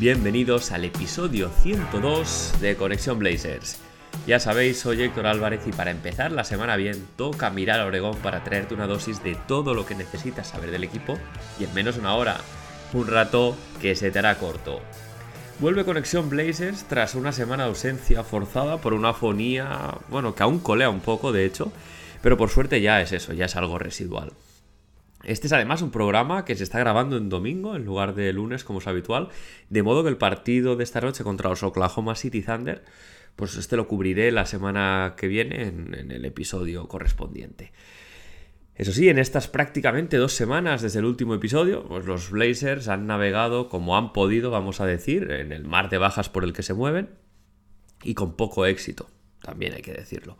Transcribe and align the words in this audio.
Bienvenidos 0.00 0.72
al 0.72 0.86
episodio 0.86 1.50
102 1.60 2.54
de 2.62 2.74
Conexión 2.74 3.18
Blazers. 3.18 3.80
Ya 4.26 4.40
sabéis, 4.40 4.78
soy 4.78 5.02
Héctor 5.02 5.26
Álvarez 5.26 5.66
y 5.66 5.72
para 5.72 5.90
empezar 5.90 6.32
la 6.32 6.44
semana 6.44 6.76
bien, 6.76 7.06
toca 7.16 7.50
mirar 7.50 7.80
a 7.80 7.84
Oregón 7.84 8.16
para 8.16 8.42
traerte 8.42 8.72
una 8.72 8.86
dosis 8.86 9.22
de 9.22 9.34
todo 9.46 9.74
lo 9.74 9.84
que 9.84 9.94
necesitas 9.94 10.48
saber 10.48 10.70
del 10.70 10.84
equipo 10.84 11.18
y 11.58 11.64
en 11.64 11.74
menos 11.74 11.96
de 11.96 12.00
una 12.00 12.14
hora. 12.14 12.40
Un 12.94 13.08
rato 13.08 13.54
que 13.82 13.94
se 13.94 14.10
te 14.10 14.20
hará 14.20 14.38
corto. 14.38 14.80
Vuelve 15.58 15.84
Conexión 15.84 16.30
Blazers 16.30 16.84
tras 16.84 17.14
una 17.14 17.32
semana 17.32 17.64
de 17.64 17.68
ausencia 17.68 18.24
forzada 18.24 18.78
por 18.78 18.94
una 18.94 19.12
fonía, 19.12 19.98
bueno, 20.08 20.34
que 20.34 20.42
aún 20.42 20.60
colea 20.60 20.88
un 20.88 21.00
poco 21.00 21.30
de 21.30 21.44
hecho, 21.44 21.72
pero 22.22 22.38
por 22.38 22.48
suerte 22.48 22.80
ya 22.80 23.02
es 23.02 23.12
eso, 23.12 23.34
ya 23.34 23.44
es 23.44 23.56
algo 23.56 23.78
residual. 23.78 24.32
Este 25.24 25.48
es 25.48 25.52
además 25.52 25.82
un 25.82 25.90
programa 25.90 26.44
que 26.44 26.56
se 26.56 26.64
está 26.64 26.78
grabando 26.78 27.16
en 27.16 27.28
domingo 27.28 27.76
en 27.76 27.84
lugar 27.84 28.14
de 28.14 28.32
lunes 28.32 28.64
como 28.64 28.78
es 28.78 28.86
habitual, 28.86 29.28
de 29.68 29.82
modo 29.82 30.02
que 30.02 30.08
el 30.08 30.16
partido 30.16 30.76
de 30.76 30.84
esta 30.84 31.00
noche 31.00 31.24
contra 31.24 31.50
los 31.50 31.62
Oklahoma 31.62 32.14
City 32.14 32.40
Thunder, 32.42 32.84
pues 33.36 33.56
este 33.56 33.76
lo 33.76 33.86
cubriré 33.86 34.32
la 34.32 34.46
semana 34.46 35.14
que 35.16 35.28
viene 35.28 35.62
en, 35.64 36.10
el 36.10 36.24
episodio 36.24 36.88
correspondiente. 36.88 37.72
Eso 38.74 38.92
sí, 38.92 39.10
en 39.10 39.18
estas 39.18 39.46
prácticamente 39.46 40.16
dos 40.16 40.32
semanas 40.32 40.80
desde 40.80 41.00
el 41.00 41.04
último 41.04 41.34
episodio, 41.34 41.86
pues 41.86 42.06
los 42.06 42.30
Blazers 42.30 42.88
han 42.88 43.06
navegado 43.06 43.68
como 43.68 43.98
han 43.98 44.14
podido, 44.14 44.50
vamos 44.50 44.80
a 44.80 44.86
decir, 44.86 45.30
en 45.30 45.52
el 45.52 45.64
mar 45.64 45.90
de 45.90 45.98
bajas 45.98 46.30
por 46.30 46.44
el 46.44 46.54
que 46.54 46.62
se 46.62 46.72
mueven 46.72 47.10
y 48.02 48.14
con 48.14 48.36
poco 48.36 48.64
éxito, 48.64 49.10
también 49.42 49.74
hay 49.74 49.82
que 49.82 49.92
decirlo. 49.92 50.38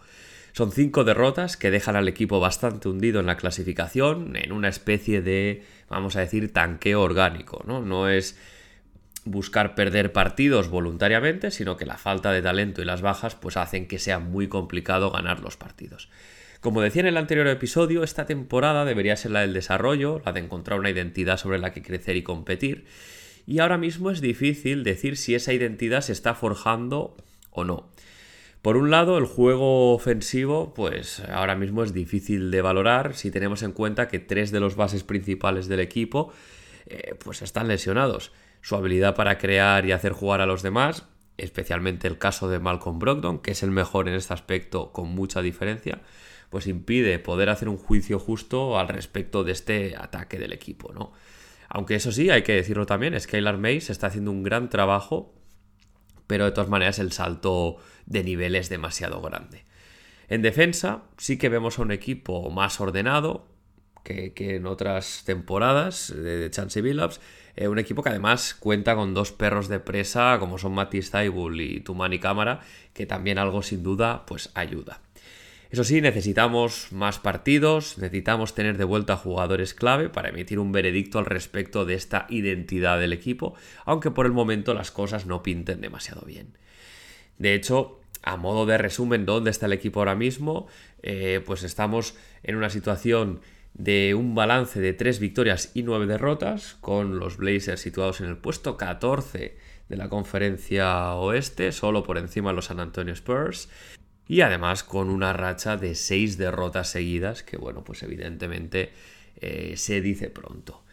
Son 0.52 0.72
cinco 0.72 1.04
derrotas 1.04 1.56
que 1.56 1.70
dejan 1.70 1.96
al 1.96 2.08
equipo 2.08 2.40
bastante 2.40 2.88
hundido 2.88 3.20
en 3.20 3.26
la 3.26 3.36
clasificación, 3.36 4.36
en 4.36 4.52
una 4.52 4.68
especie 4.68 5.22
de, 5.22 5.64
vamos 5.88 6.16
a 6.16 6.20
decir, 6.20 6.52
tanqueo 6.52 7.02
orgánico, 7.02 7.62
¿no? 7.66 7.80
No 7.80 8.08
es 8.08 8.38
buscar 9.24 9.74
perder 9.74 10.12
partidos 10.12 10.68
voluntariamente, 10.68 11.50
sino 11.50 11.76
que 11.76 11.86
la 11.86 11.98
falta 11.98 12.32
de 12.32 12.42
talento 12.42 12.82
y 12.82 12.84
las 12.84 13.02
bajas 13.02 13.34
pues 13.34 13.56
hacen 13.56 13.86
que 13.86 13.98
sea 13.98 14.18
muy 14.18 14.48
complicado 14.48 15.10
ganar 15.10 15.40
los 15.40 15.56
partidos. 15.56 16.08
Como 16.60 16.82
decía 16.82 17.00
en 17.00 17.08
el 17.08 17.16
anterior 17.16 17.46
episodio, 17.46 18.02
esta 18.02 18.26
temporada 18.26 18.84
debería 18.84 19.16
ser 19.16 19.30
la 19.30 19.40
del 19.40 19.54
desarrollo, 19.54 20.20
la 20.24 20.32
de 20.32 20.40
encontrar 20.40 20.78
una 20.78 20.90
identidad 20.90 21.38
sobre 21.38 21.58
la 21.58 21.72
que 21.72 21.82
crecer 21.82 22.16
y 22.16 22.22
competir, 22.22 22.84
y 23.46 23.60
ahora 23.60 23.78
mismo 23.78 24.10
es 24.10 24.20
difícil 24.20 24.84
decir 24.84 25.16
si 25.16 25.34
esa 25.34 25.52
identidad 25.52 26.02
se 26.02 26.12
está 26.12 26.34
forjando 26.34 27.16
o 27.50 27.64
no. 27.64 27.90
Por 28.62 28.76
un 28.76 28.90
lado, 28.90 29.16
el 29.16 29.24
juego 29.24 29.94
ofensivo, 29.94 30.74
pues 30.74 31.20
ahora 31.20 31.56
mismo 31.56 31.82
es 31.82 31.94
difícil 31.94 32.50
de 32.50 32.60
valorar 32.60 33.14
si 33.14 33.30
tenemos 33.30 33.62
en 33.62 33.72
cuenta 33.72 34.08
que 34.08 34.18
tres 34.18 34.50
de 34.50 34.60
los 34.60 34.76
bases 34.76 35.02
principales 35.02 35.66
del 35.66 35.80
equipo 35.80 36.30
eh, 36.86 37.14
pues 37.24 37.40
están 37.40 37.68
lesionados. 37.68 38.32
Su 38.60 38.76
habilidad 38.76 39.14
para 39.14 39.38
crear 39.38 39.86
y 39.86 39.92
hacer 39.92 40.12
jugar 40.12 40.42
a 40.42 40.46
los 40.46 40.62
demás, 40.62 41.06
especialmente 41.38 42.06
el 42.06 42.18
caso 42.18 42.50
de 42.50 42.58
Malcolm 42.58 42.98
Brogdon, 42.98 43.38
que 43.38 43.52
es 43.52 43.62
el 43.62 43.70
mejor 43.70 44.08
en 44.08 44.14
este 44.14 44.34
aspecto 44.34 44.92
con 44.92 45.08
mucha 45.08 45.40
diferencia, 45.40 46.02
pues 46.50 46.66
impide 46.66 47.18
poder 47.18 47.48
hacer 47.48 47.70
un 47.70 47.78
juicio 47.78 48.18
justo 48.18 48.78
al 48.78 48.88
respecto 48.88 49.42
de 49.42 49.52
este 49.52 49.96
ataque 49.96 50.38
del 50.38 50.52
equipo, 50.52 50.92
¿no? 50.92 51.12
Aunque 51.70 51.94
eso 51.94 52.12
sí, 52.12 52.28
hay 52.28 52.42
que 52.42 52.54
decirlo 52.54 52.84
también, 52.84 53.18
Skylar 53.18 53.56
Mays 53.56 53.88
está 53.88 54.08
haciendo 54.08 54.32
un 54.32 54.42
gran 54.42 54.68
trabajo, 54.68 55.32
pero 56.30 56.44
de 56.44 56.52
todas 56.52 56.70
maneras 56.70 57.00
el 57.00 57.10
salto 57.10 57.78
de 58.06 58.22
nivel 58.22 58.54
es 58.54 58.68
demasiado 58.68 59.20
grande. 59.20 59.64
En 60.28 60.42
defensa 60.42 61.02
sí 61.16 61.38
que 61.38 61.48
vemos 61.48 61.76
a 61.76 61.82
un 61.82 61.90
equipo 61.90 62.48
más 62.50 62.80
ordenado 62.80 63.48
que, 64.04 64.32
en 64.36 64.66
otras 64.66 65.24
temporadas 65.26 66.14
de, 66.14 66.38
de 66.38 66.48
Chance 66.48 66.82
Billups, 66.82 67.20
eh, 67.56 67.66
un 67.66 67.80
equipo 67.80 68.04
que 68.04 68.10
además 68.10 68.54
cuenta 68.54 68.94
con 68.94 69.12
dos 69.12 69.32
perros 69.32 69.66
de 69.66 69.80
presa 69.80 70.36
como 70.38 70.56
son 70.56 70.72
Matisse 70.72 71.10
Taibul 71.10 71.60
y 71.60 71.80
Tumani 71.80 72.20
Cámara, 72.20 72.60
que 72.94 73.06
también 73.06 73.38
algo 73.38 73.60
sin 73.62 73.82
duda 73.82 74.24
pues 74.24 74.52
ayuda. 74.54 75.00
Eso 75.70 75.84
sí, 75.84 76.00
necesitamos 76.00 76.88
más 76.90 77.20
partidos, 77.20 77.96
necesitamos 77.98 78.54
tener 78.56 78.76
de 78.76 78.82
vuelta 78.82 79.16
jugadores 79.16 79.72
clave 79.72 80.08
para 80.08 80.30
emitir 80.30 80.58
un 80.58 80.72
veredicto 80.72 81.20
al 81.20 81.26
respecto 81.26 81.84
de 81.84 81.94
esta 81.94 82.26
identidad 82.28 82.98
del 82.98 83.12
equipo, 83.12 83.54
aunque 83.84 84.10
por 84.10 84.26
el 84.26 84.32
momento 84.32 84.74
las 84.74 84.90
cosas 84.90 85.26
no 85.26 85.44
pinten 85.44 85.80
demasiado 85.80 86.22
bien. 86.26 86.58
De 87.38 87.54
hecho, 87.54 88.00
a 88.22 88.36
modo 88.36 88.66
de 88.66 88.78
resumen, 88.78 89.24
¿dónde 89.26 89.52
está 89.52 89.66
el 89.66 89.72
equipo 89.72 90.00
ahora 90.00 90.16
mismo? 90.16 90.66
Eh, 91.04 91.40
pues 91.46 91.62
estamos 91.62 92.16
en 92.42 92.56
una 92.56 92.68
situación 92.68 93.40
de 93.72 94.16
un 94.16 94.34
balance 94.34 94.80
de 94.80 94.92
3 94.92 95.20
victorias 95.20 95.70
y 95.74 95.84
9 95.84 96.06
derrotas, 96.06 96.78
con 96.80 97.20
los 97.20 97.36
Blazers 97.36 97.80
situados 97.80 98.20
en 98.20 98.26
el 98.26 98.38
puesto 98.38 98.76
14 98.76 99.56
de 99.88 99.96
la 99.96 100.08
conferencia 100.08 101.14
oeste, 101.14 101.70
solo 101.70 102.02
por 102.02 102.18
encima 102.18 102.50
de 102.50 102.56
los 102.56 102.64
San 102.64 102.80
Antonio 102.80 103.14
Spurs 103.14 103.68
y 104.30 104.42
además 104.42 104.84
con 104.84 105.10
una 105.10 105.32
racha 105.32 105.76
de 105.76 105.96
seis 105.96 106.38
derrotas 106.38 106.88
seguidas, 106.88 107.42
que 107.42 107.56
bueno, 107.56 107.82
pues 107.82 108.04
evidentemente 108.04 108.92
eh, 109.40 109.74
se 109.76 110.00
dice 110.00 110.30
pronto. 110.30 110.84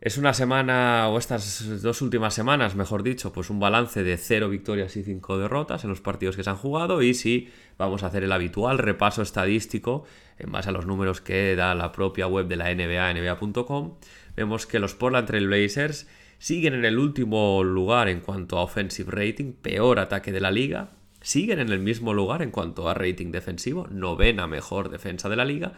Es 0.00 0.16
una 0.16 0.32
semana, 0.32 1.08
o 1.08 1.18
estas 1.18 1.82
dos 1.82 2.02
últimas 2.02 2.34
semanas, 2.34 2.76
mejor 2.76 3.02
dicho, 3.02 3.32
pues 3.32 3.50
un 3.50 3.58
balance 3.58 4.04
de 4.04 4.16
cero 4.16 4.48
victorias 4.48 4.96
y 4.96 5.02
cinco 5.02 5.38
derrotas 5.38 5.82
en 5.82 5.90
los 5.90 6.00
partidos 6.00 6.36
que 6.36 6.44
se 6.44 6.50
han 6.50 6.56
jugado. 6.56 7.02
Y 7.02 7.14
si 7.14 7.48
vamos 7.78 8.04
a 8.04 8.06
hacer 8.06 8.22
el 8.22 8.30
habitual 8.30 8.78
repaso 8.78 9.22
estadístico 9.22 10.04
en 10.38 10.52
base 10.52 10.68
a 10.68 10.72
los 10.72 10.86
números 10.86 11.20
que 11.20 11.56
da 11.56 11.74
la 11.74 11.90
propia 11.90 12.28
web 12.28 12.46
de 12.46 12.54
la 12.54 12.72
NBA, 12.72 13.12
nba.com, 13.12 13.94
vemos 14.36 14.66
que 14.66 14.78
los 14.78 14.94
Portland 14.94 15.26
Trail 15.26 15.48
Blazers 15.48 16.06
siguen 16.38 16.74
en 16.74 16.84
el 16.84 17.00
último 17.00 17.64
lugar 17.64 18.08
en 18.08 18.20
cuanto 18.20 18.56
a 18.56 18.62
offensive 18.62 19.10
rating, 19.10 19.52
peor 19.52 19.98
ataque 19.98 20.30
de 20.30 20.40
la 20.40 20.52
liga, 20.52 20.92
siguen 21.28 21.58
en 21.58 21.68
el 21.68 21.78
mismo 21.78 22.14
lugar 22.14 22.40
en 22.40 22.50
cuanto 22.50 22.88
a 22.88 22.94
rating 22.94 23.32
defensivo, 23.32 23.86
novena 23.90 24.46
mejor 24.46 24.88
defensa 24.88 25.28
de 25.28 25.36
la 25.36 25.44
liga, 25.44 25.74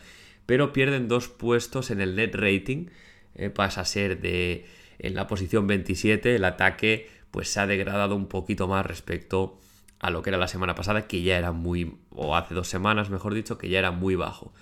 pero 0.47 0.73
pierden 0.73 1.09
dos 1.09 1.27
puestos 1.27 1.91
en 1.91 2.01
el 2.01 2.15
net 2.15 2.37
rating, 2.37 2.87
eh, 3.35 3.51
pasa 3.51 3.81
a 3.81 3.85
ser 3.85 4.21
de 4.21 4.65
en 5.01 5.17
la 5.17 5.27
posición 5.27 5.67
27, 5.67 6.37
el 6.37 6.45
ataque 6.45 7.11
pues 7.33 7.49
se 7.49 7.59
ha 7.59 7.67
degradado 7.67 8.15
un 8.15 8.29
poquito 8.29 8.69
más 8.69 8.87
respecto 8.87 9.59
a 9.99 10.11
lo 10.11 10.23
que 10.23 10.31
era 10.31 10.39
la 10.39 10.47
semana 10.47 10.77
pasada, 10.77 11.09
que 11.09 11.23
ya 11.23 11.37
era 11.37 11.51
muy, 11.51 11.97
o 12.11 12.37
hace 12.37 12.55
dos 12.55 12.69
semanas 12.69 13.11
mejor 13.11 13.35
dicho, 13.35 13.59
que 13.59 13.69
ya 13.69 13.81
era 13.81 13.91
muy 13.91 14.15
bajo. 14.15 14.53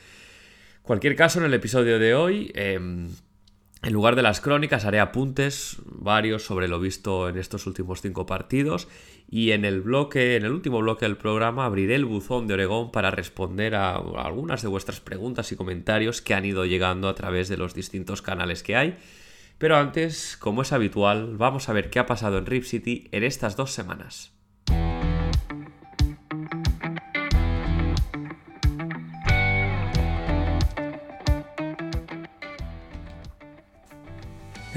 Cualquier 0.83 1.17
caso, 1.17 1.39
en 1.39 1.45
el 1.45 1.55
episodio 1.55 1.99
de 1.99 2.15
hoy, 2.15 2.51
eh, 2.55 2.75
en 3.83 3.93
lugar 3.93 4.17
de 4.17 4.23
las 4.23 4.41
crónicas 4.41 4.85
haré 4.85 5.01
apuntes 5.01 5.77
varios 5.85 6.45
sobre 6.45 6.67
lo 6.67 6.81
visto 6.81 7.29
en 7.29 7.37
estos 7.37 7.67
últimos 7.67 8.01
cinco 8.01 8.27
partidos 8.27 8.89
y 9.31 9.53
en 9.53 9.65
el 9.67 9.83
bloque, 9.83 10.37
en 10.37 10.45
el 10.45 10.53
último 10.53 10.79
bloque 10.79 11.05
del 11.05 11.19
programa 11.19 11.67
abriré 11.67 11.95
el 11.95 12.07
buzón 12.07 12.47
de 12.47 12.55
Oregón 12.55 12.91
para 12.91 13.11
responder 13.11 13.75
a 13.75 13.97
algunas 13.97 14.63
de 14.63 14.69
vuestras 14.69 15.01
preguntas 15.01 15.53
y 15.53 15.57
comentarios 15.57 16.23
que 16.23 16.35
han 16.35 16.47
ido 16.47 16.65
llegando 16.65 17.09
a 17.09 17.15
través 17.15 17.49
de 17.49 17.59
los 17.59 17.75
distintos 17.75 18.23
canales 18.23 18.63
que 18.63 18.77
hay. 18.77 18.97
Pero 19.59 19.77
antes, 19.77 20.37
como 20.39 20.63
es 20.63 20.73
habitual, 20.73 21.37
vamos 21.37 21.69
a 21.69 21.73
ver 21.75 21.91
qué 21.91 21.99
ha 21.99 22.07
pasado 22.07 22.39
en 22.39 22.47
Rip 22.47 22.65
City 22.65 23.09
en 23.13 23.23
estas 23.23 23.57
dos 23.57 23.73
semanas. 23.73 24.38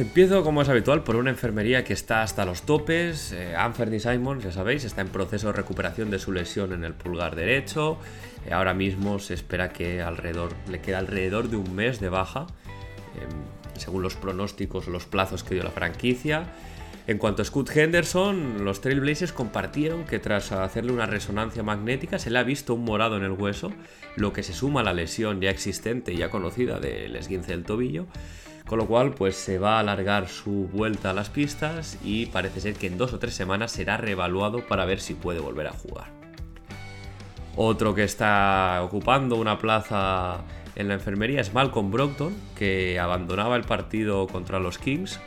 Empiezo, 0.02 0.44
como 0.44 0.64
es 0.64 0.68
habitual, 0.68 1.04
por 1.04 1.16
una 1.16 1.30
enfermería 1.30 1.84
que 1.84 1.94
está 1.94 2.24
hasta 2.24 2.44
los 2.44 2.64
topes. 2.64 3.34
Eh, 3.34 3.56
Anthony 3.56 4.00
Simons, 4.00 4.44
ya 4.44 4.52
sabéis, 4.52 4.84
está 4.84 5.02
en 5.02 5.10
proceso 5.10 5.48
de 5.48 5.54
recuperación 5.54 6.10
de 6.10 6.18
su 6.18 6.32
lesión 6.32 6.74
en 6.74 6.84
el 6.84 6.96
pulgar 6.96 7.36
derecho. 7.36 8.00
Eh, 8.48 8.52
ahora 8.52 8.74
mismo 8.74 9.20
se 9.20 9.36
espera 9.36 9.70
que 9.70 10.02
alrededor, 10.02 10.54
le 10.68 10.82
queda 10.82 10.98
alrededor 10.98 11.50
de 11.50 11.58
un 11.58 11.76
mes 11.76 12.00
de 12.00 12.10
baja, 12.10 12.48
eh, 13.16 13.78
según 13.78 14.02
los 14.02 14.16
pronósticos 14.16 14.88
los 14.88 15.06
plazos 15.06 15.44
que 15.44 15.54
dio 15.54 15.64
la 15.64 15.70
franquicia. 15.70 16.46
En 17.06 17.20
cuanto 17.20 17.44
a 17.44 17.46
Scott 17.46 17.70
Henderson, 17.70 18.66
los 18.66 18.82
Trailblazers 18.82 19.34
compartieron 19.34 20.06
que 20.06 20.18
tras 20.18 20.52
hacerle 20.52 20.94
una 20.94 21.06
resonancia 21.06 21.62
magnética 21.62 22.18
se 22.18 22.32
le 22.32 22.40
ha 22.40 22.44
visto 22.44 22.74
un 22.74 22.86
morado 22.86 23.18
en 23.18 23.24
el 23.24 23.34
hueso, 23.34 23.72
lo 24.16 24.34
que 24.34 24.42
se 24.42 24.54
suma 24.54 24.82
a 24.82 24.84
la 24.84 24.94
lesión 24.94 25.42
ya 25.42 25.52
existente 25.52 26.12
y 26.12 26.18
ya 26.18 26.32
conocida 26.32 26.80
del 26.80 27.16
esguince 27.16 27.52
del 27.52 27.66
tobillo. 27.66 28.08
Con 28.72 28.80
lo 28.80 28.88
cual, 28.88 29.14
pues 29.14 29.36
se 29.36 29.60
va 29.60 29.76
a 29.76 29.80
alargar 29.82 30.30
su 30.30 30.70
vuelta 30.72 31.10
a 31.10 31.14
las 31.14 31.30
pistas 31.30 31.98
y 32.06 32.28
parece 32.28 32.62
ser 32.62 32.76
que 32.76 32.88
en 32.88 32.98
dos 32.98 33.12
o 33.12 33.20
tres 33.20 33.34
semanas 33.34 33.74
será 33.74 33.98
reevaluado 33.98 34.66
para 34.66 34.86
ver 34.86 35.02
si 35.02 35.14
puede 35.14 35.42
volver 35.42 35.68
a 35.68 35.74
jugar. 35.74 36.08
Otro 37.58 37.94
que 37.94 38.06
está 38.06 38.80
ocupando 38.82 39.36
una 39.36 39.60
plaza 39.60 40.46
en 40.78 40.88
la 40.88 40.94
enfermería 40.94 41.42
es 41.42 41.54
Malcolm 41.54 41.92
Brockton, 41.92 42.34
que 42.56 42.98
abandonaba 42.98 43.58
el 43.58 43.66
partido 43.66 44.26
contra 44.28 44.62
los 44.62 44.78
Kings 44.78 45.20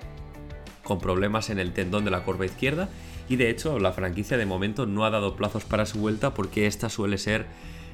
con 0.82 0.98
problemas 0.98 1.50
en 1.50 1.58
el 1.58 1.74
tendón 1.74 2.06
de 2.06 2.12
la 2.12 2.24
corva 2.24 2.46
izquierda 2.46 2.88
y 3.28 3.36
de 3.36 3.50
hecho 3.50 3.78
la 3.78 3.92
franquicia 3.92 4.38
de 4.38 4.46
momento 4.46 4.86
no 4.86 5.04
ha 5.04 5.10
dado 5.10 5.36
plazos 5.36 5.66
para 5.66 5.84
su 5.84 5.98
vuelta 5.98 6.32
porque 6.32 6.66
esta 6.66 6.88
suele 6.88 7.18
ser 7.18 7.44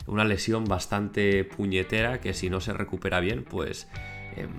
una 0.06 0.24
lesión 0.24 0.64
bastante 0.64 1.42
puñetera 1.42 2.20
que 2.20 2.34
si 2.34 2.50
no 2.50 2.60
se 2.60 2.72
recupera 2.72 3.18
bien 3.18 3.42
pues 3.42 3.88
em, 4.40 4.50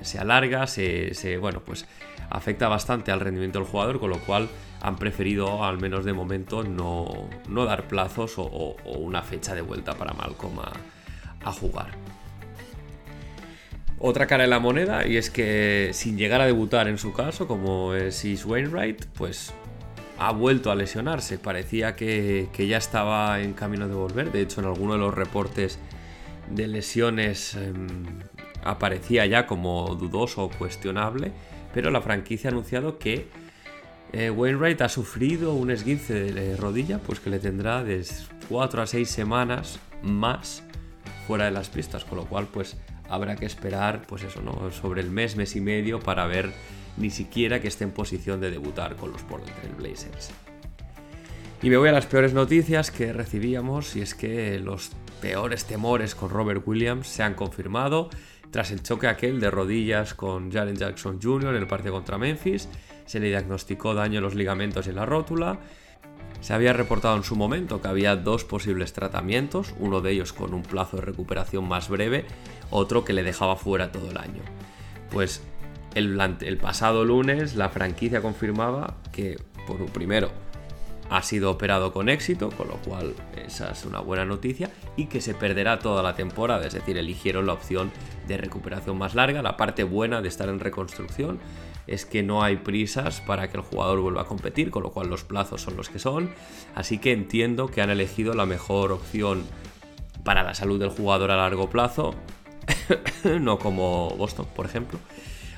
se 0.00 0.18
alarga, 0.18 0.66
se, 0.66 1.38
bueno 1.40 1.60
pues 1.60 1.86
afecta 2.30 2.68
bastante 2.68 3.12
al 3.12 3.20
rendimiento 3.20 3.58
del 3.58 3.68
jugador 3.68 4.00
con 4.00 4.10
lo 4.10 4.18
cual 4.20 4.48
han 4.80 4.96
preferido 4.96 5.64
al 5.64 5.78
menos 5.78 6.04
de 6.04 6.12
momento 6.12 6.64
no, 6.64 7.28
dar 7.66 7.88
plazos 7.88 8.34
o, 8.36 8.76
una 8.84 9.22
fecha 9.22 9.54
de 9.54 9.60
vuelta 9.60 9.94
para 9.94 10.12
Malcolm 10.12 10.58
a 11.44 11.52
jugar. 11.52 11.90
Otra 14.04 14.26
cara 14.26 14.42
de 14.42 14.48
la 14.48 14.58
moneda, 14.58 15.06
y 15.06 15.16
es 15.16 15.30
que 15.30 15.90
sin 15.92 16.18
llegar 16.18 16.40
a 16.40 16.46
debutar 16.46 16.88
en 16.88 16.98
su 16.98 17.12
caso, 17.12 17.46
como 17.46 17.94
es 17.94 18.44
Wainwright, 18.44 19.06
pues 19.16 19.54
ha 20.18 20.32
vuelto 20.32 20.72
a 20.72 20.74
lesionarse. 20.74 21.38
Parecía 21.38 21.94
que, 21.94 22.48
ya 22.68 22.78
estaba 22.78 23.40
en 23.40 23.52
camino 23.52 23.86
de 23.86 23.94
volver. 23.94 24.32
De 24.32 24.40
hecho, 24.40 24.60
en 24.60 24.66
alguno 24.66 24.94
de 24.94 24.98
los 24.98 25.14
reportes 25.14 25.78
de 26.50 26.66
lesiones 26.66 27.54
em, 27.54 28.18
aparecía 28.62 29.26
ya 29.26 29.46
como 29.46 29.94
dudoso 29.94 30.44
o 30.44 30.50
cuestionable. 30.50 31.32
Pero 31.74 31.90
la 31.90 32.00
franquicia 32.00 32.50
ha 32.50 32.52
anunciado 32.52 32.98
que 32.98 33.26
eh, 34.12 34.30
Wainwright 34.30 34.80
ha 34.82 34.88
sufrido 34.88 35.54
un 35.54 35.70
esguince 35.70 36.32
de 36.32 36.56
rodilla, 36.56 36.98
pues 36.98 37.20
que 37.20 37.30
le 37.30 37.38
tendrá 37.38 37.82
de 37.82 38.04
4 38.48 38.82
a 38.82 38.86
6 38.86 39.08
semanas 39.08 39.78
más 40.02 40.62
fuera 41.26 41.46
de 41.46 41.50
las 41.50 41.70
pistas. 41.70 42.04
Con 42.04 42.18
lo 42.18 42.26
cual, 42.26 42.46
pues 42.46 42.76
habrá 43.08 43.36
que 43.36 43.46
esperar, 43.46 44.02
pues 44.06 44.22
eso, 44.22 44.42
¿no? 44.42 44.70
Sobre 44.70 45.00
el 45.00 45.10
mes, 45.10 45.36
mes 45.36 45.56
y 45.56 45.60
medio 45.60 46.00
para 46.00 46.26
ver 46.26 46.52
ni 46.96 47.10
siquiera 47.10 47.60
que 47.60 47.68
esté 47.68 47.84
en 47.84 47.90
posición 47.90 48.40
de 48.40 48.50
debutar 48.50 48.96
con 48.96 49.12
los 49.12 49.22
Portland 49.22 49.54
Trail 49.60 49.74
Blazers. 49.74 50.30
Y 51.62 51.70
me 51.70 51.76
voy 51.76 51.88
a 51.88 51.92
las 51.92 52.06
peores 52.06 52.34
noticias 52.34 52.90
que 52.90 53.12
recibíamos 53.12 53.94
y 53.96 54.02
es 54.02 54.14
que 54.14 54.58
los 54.58 54.90
peores 55.20 55.64
temores 55.64 56.14
con 56.14 56.28
Robert 56.30 56.62
Williams 56.66 57.06
se 57.06 57.22
han 57.22 57.34
confirmado 57.34 58.10
tras 58.52 58.70
el 58.70 58.82
choque 58.82 59.08
aquel 59.08 59.40
de 59.40 59.50
rodillas 59.50 60.14
con 60.14 60.52
Jaren 60.52 60.76
Jackson 60.76 61.18
Jr. 61.20 61.56
en 61.56 61.62
el 61.62 61.66
partido 61.66 61.94
contra 61.94 62.18
Memphis. 62.18 62.68
Se 63.06 63.18
le 63.18 63.28
diagnosticó 63.28 63.94
daño 63.94 64.18
en 64.18 64.24
los 64.24 64.34
ligamentos 64.34 64.86
y 64.86 64.90
en 64.90 64.96
la 64.96 65.06
rótula 65.06 65.58
se 66.40 66.52
había 66.52 66.72
reportado 66.72 67.16
en 67.16 67.22
su 67.22 67.34
momento 67.36 67.80
que 67.80 67.88
había 67.88 68.16
dos 68.16 68.44
posibles 68.44 68.92
tratamientos, 68.92 69.74
uno 69.78 70.00
de 70.00 70.10
ellos 70.10 70.32
con 70.32 70.54
un 70.54 70.62
plazo 70.62 70.96
de 70.96 71.02
recuperación 71.02 71.66
más 71.66 71.88
breve, 71.88 72.26
otro 72.70 73.04
que 73.04 73.12
le 73.12 73.22
dejaba 73.22 73.56
fuera 73.56 73.92
todo 73.92 74.10
el 74.10 74.18
año. 74.18 74.42
Pues 75.10 75.42
el, 75.94 76.20
el 76.40 76.58
pasado 76.58 77.04
lunes 77.04 77.54
la 77.54 77.68
franquicia 77.68 78.20
confirmaba 78.20 78.96
que, 79.12 79.38
por 79.68 79.80
un 79.80 79.88
primero, 79.88 80.30
ha 81.10 81.22
sido 81.22 81.50
operado 81.50 81.92
con 81.92 82.08
éxito, 82.08 82.50
con 82.50 82.68
lo 82.68 82.76
cual 82.76 83.14
esa 83.36 83.70
es 83.70 83.84
una 83.84 84.00
buena 84.00 84.24
noticia, 84.24 84.70
y 84.96 85.06
que 85.06 85.20
se 85.20 85.34
perderá 85.34 85.78
toda 85.78 86.02
la 86.02 86.14
temporada, 86.14 86.66
es 86.66 86.72
decir, 86.72 86.98
eligieron 86.98 87.46
la 87.46 87.52
opción 87.52 87.92
de 88.26 88.36
recuperación 88.36 88.98
más 88.98 89.14
larga, 89.14 89.42
la 89.42 89.56
parte 89.56 89.84
buena 89.84 90.22
de 90.22 90.28
estar 90.28 90.48
en 90.48 90.60
reconstrucción 90.60 91.40
es 91.86 92.06
que 92.06 92.22
no 92.22 92.42
hay 92.42 92.56
prisas 92.56 93.20
para 93.20 93.48
que 93.50 93.56
el 93.56 93.62
jugador 93.62 94.00
vuelva 94.00 94.22
a 94.22 94.26
competir, 94.26 94.70
con 94.70 94.82
lo 94.82 94.90
cual 94.90 95.08
los 95.08 95.24
plazos 95.24 95.62
son 95.62 95.76
los 95.76 95.88
que 95.88 95.98
son. 95.98 96.30
Así 96.74 96.98
que 96.98 97.12
entiendo 97.12 97.68
que 97.68 97.82
han 97.82 97.90
elegido 97.90 98.34
la 98.34 98.46
mejor 98.46 98.92
opción 98.92 99.44
para 100.24 100.42
la 100.42 100.54
salud 100.54 100.78
del 100.78 100.90
jugador 100.90 101.30
a 101.30 101.36
largo 101.36 101.68
plazo, 101.68 102.14
no 103.40 103.58
como 103.58 104.10
Boston, 104.10 104.46
por 104.54 104.66
ejemplo. 104.66 104.98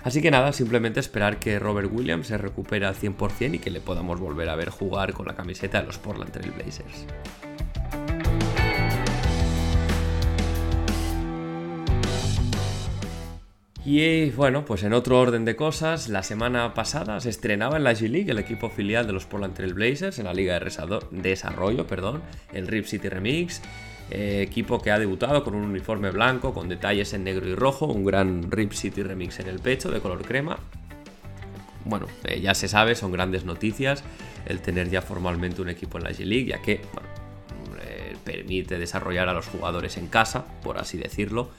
Así 0.02 0.20
que 0.20 0.30
nada, 0.30 0.52
simplemente 0.52 1.00
esperar 1.00 1.38
que 1.38 1.58
Robert 1.58 1.90
Williams 1.90 2.26
se 2.26 2.36
recupere 2.36 2.84
al 2.84 2.94
100% 2.94 3.54
y 3.54 3.58
que 3.58 3.70
le 3.70 3.80
podamos 3.80 4.20
volver 4.20 4.50
a 4.50 4.56
ver 4.56 4.68
jugar 4.68 5.14
con 5.14 5.26
la 5.26 5.34
camiseta 5.34 5.80
de 5.80 5.86
los 5.86 5.98
Portland 5.98 6.30
Trail 6.30 6.50
Blazers. 6.50 7.06
Y 13.86 14.30
bueno, 14.30 14.64
pues 14.64 14.82
en 14.82 14.94
otro 14.94 15.20
orden 15.20 15.44
de 15.44 15.56
cosas, 15.56 16.08
la 16.08 16.22
semana 16.22 16.72
pasada 16.72 17.20
se 17.20 17.28
estrenaba 17.28 17.76
en 17.76 17.84
la 17.84 17.92
G-League 17.92 18.30
el 18.30 18.38
equipo 18.38 18.70
filial 18.70 19.06
de 19.06 19.12
los 19.12 19.26
Portland 19.26 19.52
Trail 19.52 19.74
Blazers 19.74 20.18
en 20.18 20.24
la 20.24 20.32
Liga 20.32 20.58
de 20.58 21.00
Desarrollo, 21.10 21.86
perdón, 21.86 22.22
el 22.54 22.66
Rip 22.66 22.86
City 22.86 23.10
Remix, 23.10 23.60
eh, 24.10 24.40
equipo 24.40 24.80
que 24.80 24.90
ha 24.90 24.98
debutado 24.98 25.44
con 25.44 25.54
un 25.54 25.64
uniforme 25.64 26.10
blanco 26.10 26.54
con 26.54 26.66
detalles 26.66 27.12
en 27.12 27.24
negro 27.24 27.46
y 27.46 27.54
rojo, 27.54 27.84
un 27.84 28.06
gran 28.06 28.50
Rip 28.50 28.72
City 28.72 29.02
Remix 29.02 29.38
en 29.40 29.48
el 29.48 29.58
pecho 29.58 29.90
de 29.90 30.00
color 30.00 30.22
crema. 30.22 30.58
Bueno, 31.84 32.06
eh, 32.24 32.40
ya 32.40 32.54
se 32.54 32.68
sabe, 32.68 32.94
son 32.94 33.12
grandes 33.12 33.44
noticias 33.44 34.02
el 34.46 34.60
tener 34.60 34.88
ya 34.88 35.02
formalmente 35.02 35.60
un 35.60 35.68
equipo 35.68 35.98
en 35.98 36.04
la 36.04 36.10
G-League, 36.10 36.46
ya 36.46 36.62
que 36.62 36.80
eh, 37.82 38.16
permite 38.24 38.78
desarrollar 38.78 39.28
a 39.28 39.34
los 39.34 39.46
jugadores 39.46 39.98
en 39.98 40.06
casa, 40.06 40.46
por 40.62 40.78
así 40.78 40.96
decirlo 40.96 41.50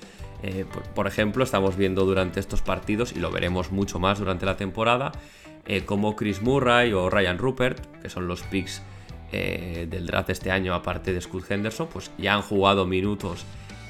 eh, 0.43 0.65
por, 0.93 1.07
ejemplo, 1.07 1.43
estamos 1.43 1.75
viendo 1.75 2.05
durante 2.05 2.39
estos 2.39 2.61
partidos, 2.61 3.13
y 3.13 3.19
lo 3.19 3.31
veremos 3.31 3.71
mucho 3.71 3.99
más 3.99 4.19
durante 4.19 4.45
la 4.45 4.57
temporada, 4.57 5.11
eh, 5.65 5.83
como 5.85 6.15
Chris 6.15 6.41
Murray 6.41 6.93
o 6.93 7.09
Ryan 7.09 7.37
Rupert, 7.37 8.01
que 8.01 8.09
son 8.09 8.27
los 8.27 8.43
picks 8.43 8.81
eh, 9.31 9.87
del 9.89 10.05
draft 10.05 10.29
este 10.29 10.51
año, 10.51 10.73
aparte 10.73 11.13
de 11.13 11.21
Scott 11.21 11.49
Henderson, 11.49 11.87
pues 11.91 12.11
ya 12.17 12.35
han 12.35 12.41
jugado 12.41 12.85
minutos 12.85 13.45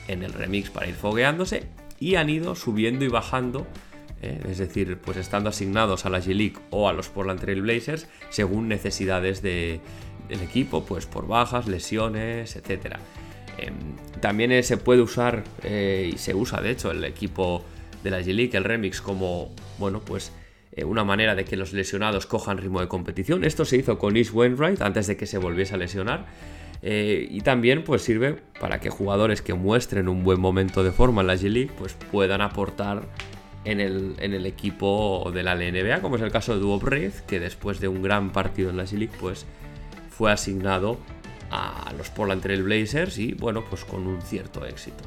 en 0.07 0.23
el 0.23 0.33
remix 0.33 0.69
para 0.69 0.87
ir 0.87 0.95
fogueándose 0.95 1.67
y 1.99 2.15
han 2.15 2.29
ido 2.29 2.55
subiendo 2.55 3.03
y 3.05 3.07
bajando, 3.07 3.67
es 4.21 4.57
decir, 4.57 4.97
pues 4.97 5.17
estando 5.17 5.49
asignados 5.49 6.05
a 6.05 6.09
la 6.09 6.19
G-League 6.19 6.57
o 6.71 6.89
a 6.89 6.93
los 6.93 7.09
Portland 7.09 7.39
Trail 7.39 7.61
Blazers 7.61 8.07
según 8.29 8.67
necesidades 8.67 9.43
del 9.43 9.81
equipo, 10.29 10.83
pues 10.83 11.05
por 11.05 11.27
bajas, 11.27 11.67
lesiones, 11.67 12.55
etcétera. 12.55 12.99
Em, 13.57 13.73
también 14.19 14.63
se 14.63 14.77
puede 14.77 15.01
usar, 15.01 15.43
eh, 15.63 16.11
y 16.13 16.17
se 16.17 16.33
usa 16.33 16.61
de 16.61 16.71
hecho, 16.71 16.91
el 16.91 17.03
equipo 17.03 17.63
de 18.03 18.11
la 18.11 18.21
G-League, 18.21 18.55
el 18.57 18.63
Remix, 18.63 19.01
como, 19.01 19.51
bueno, 19.77 20.01
pues 20.01 20.31
eh, 20.75 20.83
una 20.83 21.03
manera 21.03 21.35
de 21.35 21.45
que 21.45 21.55
los 21.55 21.73
lesionados 21.73 22.25
cojan 22.25 22.57
ritmo 22.57 22.81
de 22.81 22.87
competición. 22.87 23.43
Esto 23.43 23.65
se 23.65 23.77
hizo 23.77 23.97
con 23.97 24.17
East 24.17 24.33
Wainwright 24.33 24.81
antes 24.81 25.07
de 25.07 25.15
que 25.15 25.25
se 25.25 25.37
volviese 25.37 25.73
a 25.73 25.77
lesionar. 25.77 26.25
Eh, 26.81 27.27
y 27.31 27.41
también 27.41 27.83
pues 27.83 28.03
sirve 28.03 28.41
para 28.59 28.79
que 28.79 28.89
jugadores 28.89 29.41
que 29.41 29.53
muestren 29.53 30.07
un 30.07 30.23
buen 30.23 30.39
momento 30.39 30.83
de 30.83 30.91
forma 30.91 31.21
en 31.21 31.27
la 31.27 31.35
G-League 31.35 31.71
pues 31.79 31.95
puedan 32.11 32.41
aportar 32.41 33.03
en 33.63 33.79
el, 33.79 34.15
en 34.19 34.33
el, 34.33 34.45
equipo 34.45 35.31
de 35.33 35.41
la 35.41 35.55
NBA, 35.55 36.01
como 36.01 36.17
es 36.17 36.21
el 36.21 36.31
caso 36.31 36.53
de 36.53 36.59
Duo 36.59 36.79
que 37.25 37.39
después 37.39 37.79
de 37.79 37.87
un 37.87 38.03
gran 38.03 38.31
partido 38.31 38.69
en 38.69 38.77
la 38.77 38.83
G-League 38.83 39.13
pues 39.19 39.47
fue 40.09 40.31
asignado 40.31 40.99
a 41.51 41.91
los 41.97 42.09
Portland 42.09 42.41
Trail 42.41 42.63
Blazers 42.63 43.17
y 43.17 43.33
bueno, 43.33 43.63
pues 43.69 43.85
con 43.85 44.07
un 44.07 44.21
cierto 44.21 44.65
éxito. 44.65 45.03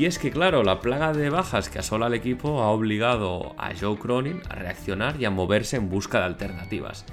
Y 0.00 0.06
es 0.06 0.18
que 0.18 0.30
claro, 0.30 0.62
la 0.62 0.80
plaga 0.80 1.12
de 1.12 1.28
bajas 1.28 1.68
que 1.68 1.78
asola 1.78 2.06
al 2.06 2.14
equipo 2.14 2.62
ha 2.62 2.70
obligado 2.70 3.54
a 3.58 3.72
Joe 3.78 3.98
Cronin 3.98 4.40
a 4.48 4.54
reaccionar 4.54 5.20
y 5.20 5.26
a 5.26 5.30
moverse 5.30 5.76
en 5.76 5.90
busca 5.90 6.20
de 6.20 6.24
alternativas. 6.24 7.04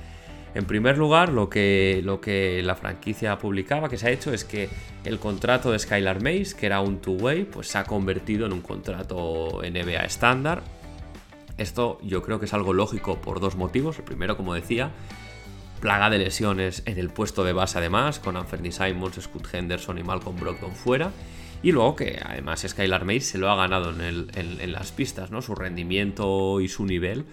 En 0.56 0.64
primer 0.64 0.98
lugar, 0.98 1.28
lo 1.30 1.50
que, 1.50 2.02
lo 2.04 2.22
que 2.22 2.64
la 2.64 2.76
franquicia 2.76 3.38
publicaba 3.38 3.90
que 3.90 3.98
se 3.98 4.08
ha 4.08 4.12
hecho 4.12 4.34
es 4.34 4.46
que 4.46 4.70
el 5.04 5.20
contrato 5.20 5.72
de 5.72 5.80
Skylar 5.80 6.24
Mays, 6.24 6.56
que 6.56 6.66
era 6.66 6.80
un 6.80 7.00
two-way, 7.00 7.44
pues 7.44 7.68
se 7.68 7.78
ha 7.78 7.84
convertido 7.84 8.46
en 8.46 8.54
un 8.54 8.62
contrato 8.62 9.62
NBA 9.62 10.06
estándar 10.06 10.62
esto 11.58 12.00
yo 12.04 12.22
creo 12.22 12.40
que 12.40 12.46
es 12.46 12.54
algo 12.54 12.74
lógico 12.74 13.20
por 13.20 13.40
dos 13.40 13.56
motivos. 13.56 13.98
El 13.98 14.06
primero, 14.06 14.38
como 14.38 14.54
decía, 14.54 14.92
plaga 15.80 16.10
de 16.10 16.20
lesiones 16.20 16.84
en 16.86 16.98
el 16.98 17.10
puesto 17.10 17.44
de 17.44 17.54
base 17.54 17.78
además, 17.78 18.20
con 18.20 18.38
Anthony 18.38 18.72
Simons, 18.72 19.16
Scott 19.22 19.48
Henderson 19.54 19.98
y 19.98 20.04
Malcolm 20.04 20.40
Brogdon 20.40 20.74
fuera. 20.74 21.12
Y 21.64 21.72
luego 21.72 21.96
que 21.96 22.20
además 22.24 22.64
Skylar 22.68 23.06
Mays 23.06 23.28
se 23.28 23.38
lo 23.40 23.50
ha 23.50 23.56
ganado 23.56 23.90
en, 23.90 24.72
las 24.72 24.92
pistas, 24.92 25.32
¿no? 25.32 25.42
Su 25.42 25.56
rendimiento 25.56 26.62
y 26.62 26.68
su 26.68 26.86
nivel. 26.86 27.26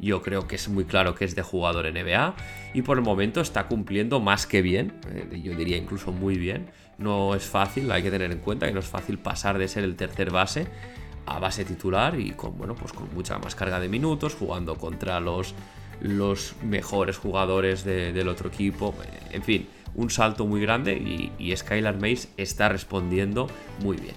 Yo 0.00 0.22
creo 0.22 0.46
que 0.46 0.56
es 0.56 0.68
muy 0.68 0.84
claro 0.84 1.14
que 1.14 1.24
es 1.24 1.34
de 1.34 1.42
jugador 1.42 1.86
NBA 1.92 2.34
y 2.72 2.82
por 2.82 2.98
el 2.98 3.04
momento 3.04 3.40
está 3.40 3.66
cumpliendo 3.66 4.20
más 4.20 4.46
que 4.46 4.62
bien, 4.62 4.92
eh, 5.10 5.40
yo 5.42 5.56
diría 5.56 5.76
incluso 5.76 6.12
muy 6.12 6.38
bien. 6.38 6.70
No 6.98 7.34
es 7.34 7.44
fácil, 7.44 7.90
hay 7.90 8.02
que 8.02 8.10
tener 8.10 8.30
en 8.30 8.38
cuenta 8.38 8.66
que 8.66 8.72
no 8.72 8.80
es 8.80 8.86
fácil 8.86 9.18
pasar 9.18 9.58
de 9.58 9.66
ser 9.66 9.82
el 9.82 9.96
tercer 9.96 10.30
base 10.30 10.68
a 11.34 11.38
base 11.38 11.64
titular 11.64 12.18
y 12.18 12.32
con, 12.32 12.56
bueno, 12.56 12.74
pues 12.74 12.92
con 12.92 13.12
mucha 13.14 13.38
más 13.38 13.54
carga 13.54 13.80
de 13.80 13.88
minutos, 13.88 14.34
jugando 14.34 14.76
contra 14.76 15.20
los, 15.20 15.54
los 16.00 16.54
mejores 16.62 17.18
jugadores 17.18 17.84
del 17.84 18.28
otro 18.28 18.48
equipo. 18.48 18.94
En 19.30 19.42
fin, 19.42 19.68
un 19.94 20.10
salto 20.10 20.46
muy 20.46 20.60
grande 20.60 20.94
y, 21.38 21.56
Skylar 21.56 22.00
Mays 22.00 22.28
está 22.36 22.68
respondiendo 22.68 23.48
muy 23.82 23.96
bien. 23.96 24.14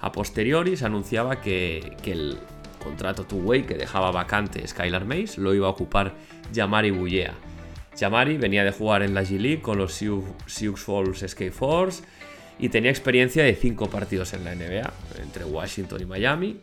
A 0.00 0.12
posteriori 0.12 0.76
se 0.76 0.86
anunciaba 0.86 1.40
que, 1.40 1.96
el 2.04 2.38
contrato 2.82 3.24
two-way 3.24 3.62
que 3.62 3.74
dejaba 3.74 4.10
vacante 4.10 4.66
Skylar 4.66 5.04
Mays 5.04 5.38
lo 5.38 5.54
iba 5.54 5.68
a 5.68 5.70
ocupar 5.70 6.14
Jamari 6.54 6.90
Bullea. 6.90 7.34
Jamari 7.98 8.38
venía 8.38 8.64
de 8.64 8.72
jugar 8.72 9.02
en 9.02 9.14
la 9.14 9.22
G-League 9.22 9.60
con 9.60 9.78
los 9.78 9.92
Sioux 9.92 10.76
Falls 10.76 11.24
Skate 11.26 11.52
Force 11.52 12.02
y 12.62 12.68
tenía 12.68 12.92
experiencia 12.92 13.42
de 13.42 13.56
5 13.56 13.90
partidos 13.90 14.32
en 14.34 14.44
la 14.44 14.54
NBA, 14.54 14.92
entre 15.20 15.44
Washington 15.44 16.00
y 16.00 16.06
Miami. 16.06 16.60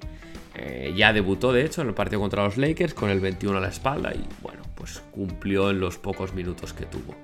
Eh, 0.56 0.94
ya 0.96 1.12
debutó, 1.12 1.51
de 1.51 1.65
hecho, 1.65 1.82
en 1.82 1.89
el 1.89 1.94
partido 1.94 2.22
contra 2.22 2.46
los 2.46 2.58
Lakers 2.58 2.94
con 2.94 3.10
el 3.10 3.20
21 3.20 3.58
a 3.58 3.62
la 3.62 3.68
espalda 3.68 4.13
y, 4.15 4.25
bueno, 4.41 4.62
pues 4.75 5.03
cumplió 5.12 5.70
en 5.72 5.82
los 5.82 5.98
pocos 5.98 6.34
minutos 6.34 6.72
que 6.72 6.86
tuvo. 6.86 7.15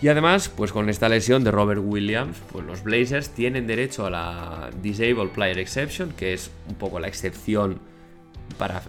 Y 0.00 0.06
además, 0.06 0.48
pues 0.48 0.70
con 0.70 0.88
esta 0.88 1.08
lesión 1.08 1.42
de 1.42 1.50
Robert 1.50 1.80
Williams, 1.84 2.38
pues 2.52 2.64
los 2.64 2.84
Blazers 2.84 3.30
tienen 3.30 3.66
derecho 3.66 4.06
a 4.06 4.10
la 4.10 4.70
Disabled 4.80 5.30
Player 5.30 5.58
Exception, 5.58 6.12
que 6.12 6.32
es 6.32 6.52
un 6.68 6.76
poco 6.76 7.00
la 7.00 7.08
excepción 7.08 7.80
para 8.58 8.80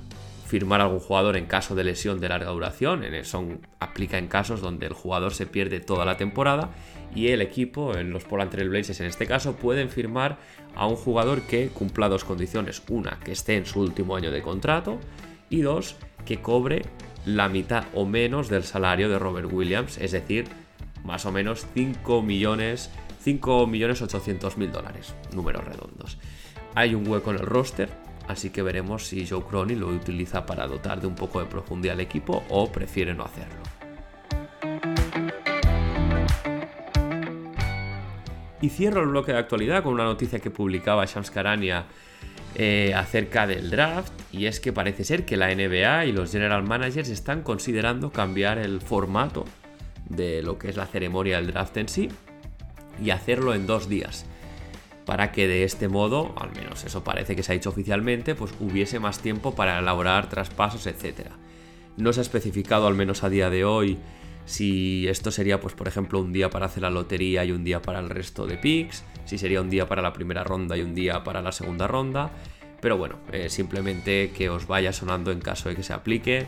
firmar 0.51 0.81
algún 0.81 0.99
jugador 0.99 1.37
en 1.37 1.45
caso 1.45 1.75
de 1.75 1.85
lesión 1.85 2.19
de 2.19 2.27
larga 2.27 2.51
duración. 2.51 3.05
Son, 3.23 3.65
aplica 3.79 4.17
en 4.17 4.27
casos 4.27 4.59
donde 4.59 4.85
el 4.85 4.91
jugador 4.91 5.33
se 5.33 5.45
pierde 5.45 5.79
toda 5.79 6.03
la 6.03 6.17
temporada 6.17 6.71
y 7.15 7.29
el 7.29 7.41
equipo, 7.41 7.95
en 7.95 8.11
los 8.11 8.25
Portland 8.25 8.51
Trail 8.51 8.67
Blazers 8.67 8.99
en 8.99 9.05
este 9.05 9.25
caso, 9.25 9.55
pueden 9.55 9.89
firmar 9.89 10.39
a 10.75 10.87
un 10.87 10.97
jugador 10.97 11.43
que 11.43 11.69
cumpla 11.69 12.09
dos 12.09 12.25
condiciones. 12.25 12.83
Una, 12.89 13.17
que 13.23 13.31
esté 13.31 13.55
en 13.55 13.65
su 13.65 13.79
último 13.79 14.17
año 14.17 14.29
de 14.29 14.41
contrato 14.41 14.99
y 15.49 15.61
dos, 15.61 15.95
que 16.25 16.41
cobre 16.41 16.81
la 17.25 17.47
mitad 17.47 17.85
o 17.93 18.05
menos 18.05 18.49
del 18.49 18.65
salario 18.65 19.07
de 19.07 19.19
Robert 19.19 19.47
Williams, 19.49 19.99
es 19.99 20.11
decir, 20.11 20.49
más 21.05 21.25
o 21.25 21.31
menos 21.31 21.65
5 21.73 22.21
millones, 22.23 22.89
5 23.21 23.67
millones 23.67 24.01
800 24.01 24.57
mil 24.57 24.69
dólares, 24.69 25.15
números 25.33 25.63
redondos. 25.63 26.17
Hay 26.75 26.93
un 26.93 27.07
hueco 27.07 27.31
en 27.31 27.37
el 27.37 27.45
roster, 27.45 27.89
así 28.27 28.49
que 28.49 28.61
veremos 28.61 29.07
si 29.07 29.27
Joe 29.27 29.43
Crony 29.43 29.75
lo 29.75 29.87
utiliza 29.87 30.45
para 30.45 30.67
dotar 30.67 31.01
de 31.01 31.07
un 31.07 31.15
poco 31.15 31.39
de 31.39 31.45
profundidad 31.45 31.95
al 31.95 32.01
equipo 32.01 32.43
o 32.49 32.71
prefiere 32.71 33.13
no 33.13 33.23
hacerlo. 33.23 33.61
Y 38.61 38.69
cierro 38.69 39.01
el 39.01 39.07
bloque 39.07 39.33
de 39.33 39.39
actualidad 39.39 39.83
con 39.83 39.93
una 39.93 40.03
noticia 40.03 40.39
que 40.39 40.51
publicaba 40.51 41.05
Shams 41.05 41.31
Karania 41.31 41.85
eh, 42.53 42.93
acerca 42.95 43.47
del 43.47 43.71
draft 43.71 44.13
y 44.31 44.45
es 44.45 44.59
que 44.59 44.71
parece 44.71 45.03
ser 45.03 45.25
que 45.25 45.35
la 45.37 45.53
NBA 45.53 46.05
y 46.05 46.11
los 46.11 46.31
general 46.31 46.63
managers 46.63 47.09
están 47.09 47.41
considerando 47.41 48.11
cambiar 48.11 48.59
el 48.59 48.81
formato 48.81 49.45
de 50.09 50.43
lo 50.43 50.59
que 50.59 50.69
es 50.69 50.75
la 50.75 50.85
ceremonia 50.85 51.37
del 51.37 51.47
draft 51.47 51.77
en 51.77 51.87
sí 51.87 52.09
y 53.01 53.09
hacerlo 53.09 53.55
en 53.55 53.65
dos 53.65 53.89
días 53.89 54.25
para 55.11 55.33
que 55.33 55.45
de 55.45 55.65
este 55.65 55.89
modo, 55.89 56.33
al 56.37 56.55
menos 56.55 56.85
eso 56.85 57.03
parece 57.03 57.35
que 57.35 57.43
se 57.43 57.51
ha 57.51 57.55
hecho 57.55 57.67
oficialmente, 57.67 58.33
pues 58.33 58.53
hubiese 58.61 58.97
más 58.97 59.19
tiempo 59.19 59.53
para 59.53 59.77
elaborar 59.79 60.29
traspasos, 60.29 60.87
etc. 60.87 61.31
No 61.97 62.13
se 62.13 62.21
ha 62.21 62.23
especificado, 62.23 62.87
al 62.87 62.95
menos 62.95 63.25
a 63.25 63.29
día 63.29 63.49
de 63.49 63.65
hoy, 63.65 63.97
si 64.45 65.09
esto 65.09 65.29
sería, 65.29 65.59
pues 65.59 65.73
por 65.73 65.89
ejemplo, 65.89 66.21
un 66.21 66.31
día 66.31 66.49
para 66.49 66.67
hacer 66.67 66.83
la 66.83 66.89
lotería 66.89 67.43
y 67.43 67.51
un 67.51 67.65
día 67.65 67.81
para 67.81 67.99
el 67.99 68.09
resto 68.09 68.47
de 68.47 68.55
picks, 68.57 69.03
si 69.25 69.37
sería 69.37 69.59
un 69.59 69.69
día 69.69 69.85
para 69.85 70.01
la 70.01 70.13
primera 70.13 70.45
ronda 70.45 70.77
y 70.77 70.81
un 70.81 70.95
día 70.95 71.25
para 71.25 71.41
la 71.41 71.51
segunda 71.51 71.87
ronda, 71.87 72.31
pero 72.79 72.95
bueno, 72.95 73.17
eh, 73.33 73.49
simplemente 73.49 74.31
que 74.31 74.49
os 74.49 74.65
vaya 74.65 74.93
sonando 74.93 75.33
en 75.33 75.41
caso 75.41 75.67
de 75.67 75.75
que 75.75 75.83
se 75.83 75.91
aplique. 75.91 76.47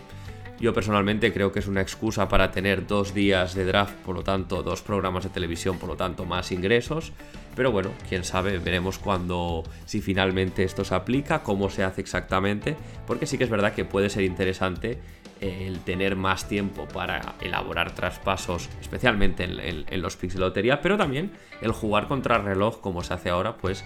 Yo 0.59 0.73
personalmente 0.73 1.33
creo 1.33 1.51
que 1.51 1.59
es 1.59 1.67
una 1.67 1.81
excusa 1.81 2.29
para 2.29 2.51
tener 2.51 2.87
dos 2.87 3.13
días 3.13 3.53
de 3.53 3.65
draft, 3.65 3.95
por 4.05 4.15
lo 4.15 4.23
tanto, 4.23 4.63
dos 4.63 4.81
programas 4.81 5.23
de 5.23 5.29
televisión, 5.29 5.77
por 5.77 5.89
lo 5.89 5.97
tanto, 5.97 6.25
más 6.25 6.51
ingresos. 6.51 7.11
Pero 7.55 7.71
bueno, 7.71 7.89
quién 8.07 8.23
sabe, 8.23 8.59
veremos 8.59 8.97
cuando, 8.97 9.63
si 9.85 10.01
finalmente 10.01 10.63
esto 10.63 10.85
se 10.85 10.95
aplica, 10.95 11.43
cómo 11.43 11.69
se 11.69 11.83
hace 11.83 12.01
exactamente, 12.01 12.75
porque 13.05 13.25
sí 13.25 13.37
que 13.37 13.43
es 13.43 13.49
verdad 13.49 13.73
que 13.73 13.83
puede 13.83 14.09
ser 14.09 14.23
interesante 14.23 14.99
eh, 15.41 15.65
el 15.67 15.79
tener 15.79 16.15
más 16.15 16.47
tiempo 16.47 16.87
para 16.87 17.35
elaborar 17.41 17.93
traspasos, 17.93 18.69
especialmente 18.79 19.43
en, 19.43 20.01
los 20.01 20.15
picks 20.15 20.35
de 20.35 20.39
lotería, 20.39 20.81
pero 20.81 20.97
también 20.97 21.31
el 21.61 21.71
jugar 21.71 22.07
contra 22.07 22.37
reloj 22.37 22.79
como 22.79 23.03
se 23.03 23.13
hace 23.13 23.29
ahora, 23.29 23.57
pues 23.57 23.83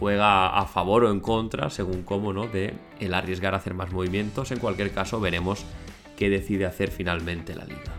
juega 0.00 0.58
a 0.58 0.66
favor 0.66 1.04
o 1.04 1.10
en 1.10 1.20
contra, 1.20 1.70
según 1.70 2.02
cómo, 2.02 2.32
¿no? 2.32 2.48
De 2.48 2.74
el 2.98 3.14
arriesgar 3.14 3.54
a 3.54 3.58
hacer 3.58 3.74
más 3.74 3.92
movimientos. 3.92 4.50
En 4.50 4.58
cualquier 4.58 4.90
caso, 4.90 5.20
veremos 5.20 5.64
qué 6.16 6.30
decide 6.30 6.66
hacer 6.66 6.90
finalmente 6.90 7.54
la 7.54 7.64
liga. 7.64 7.96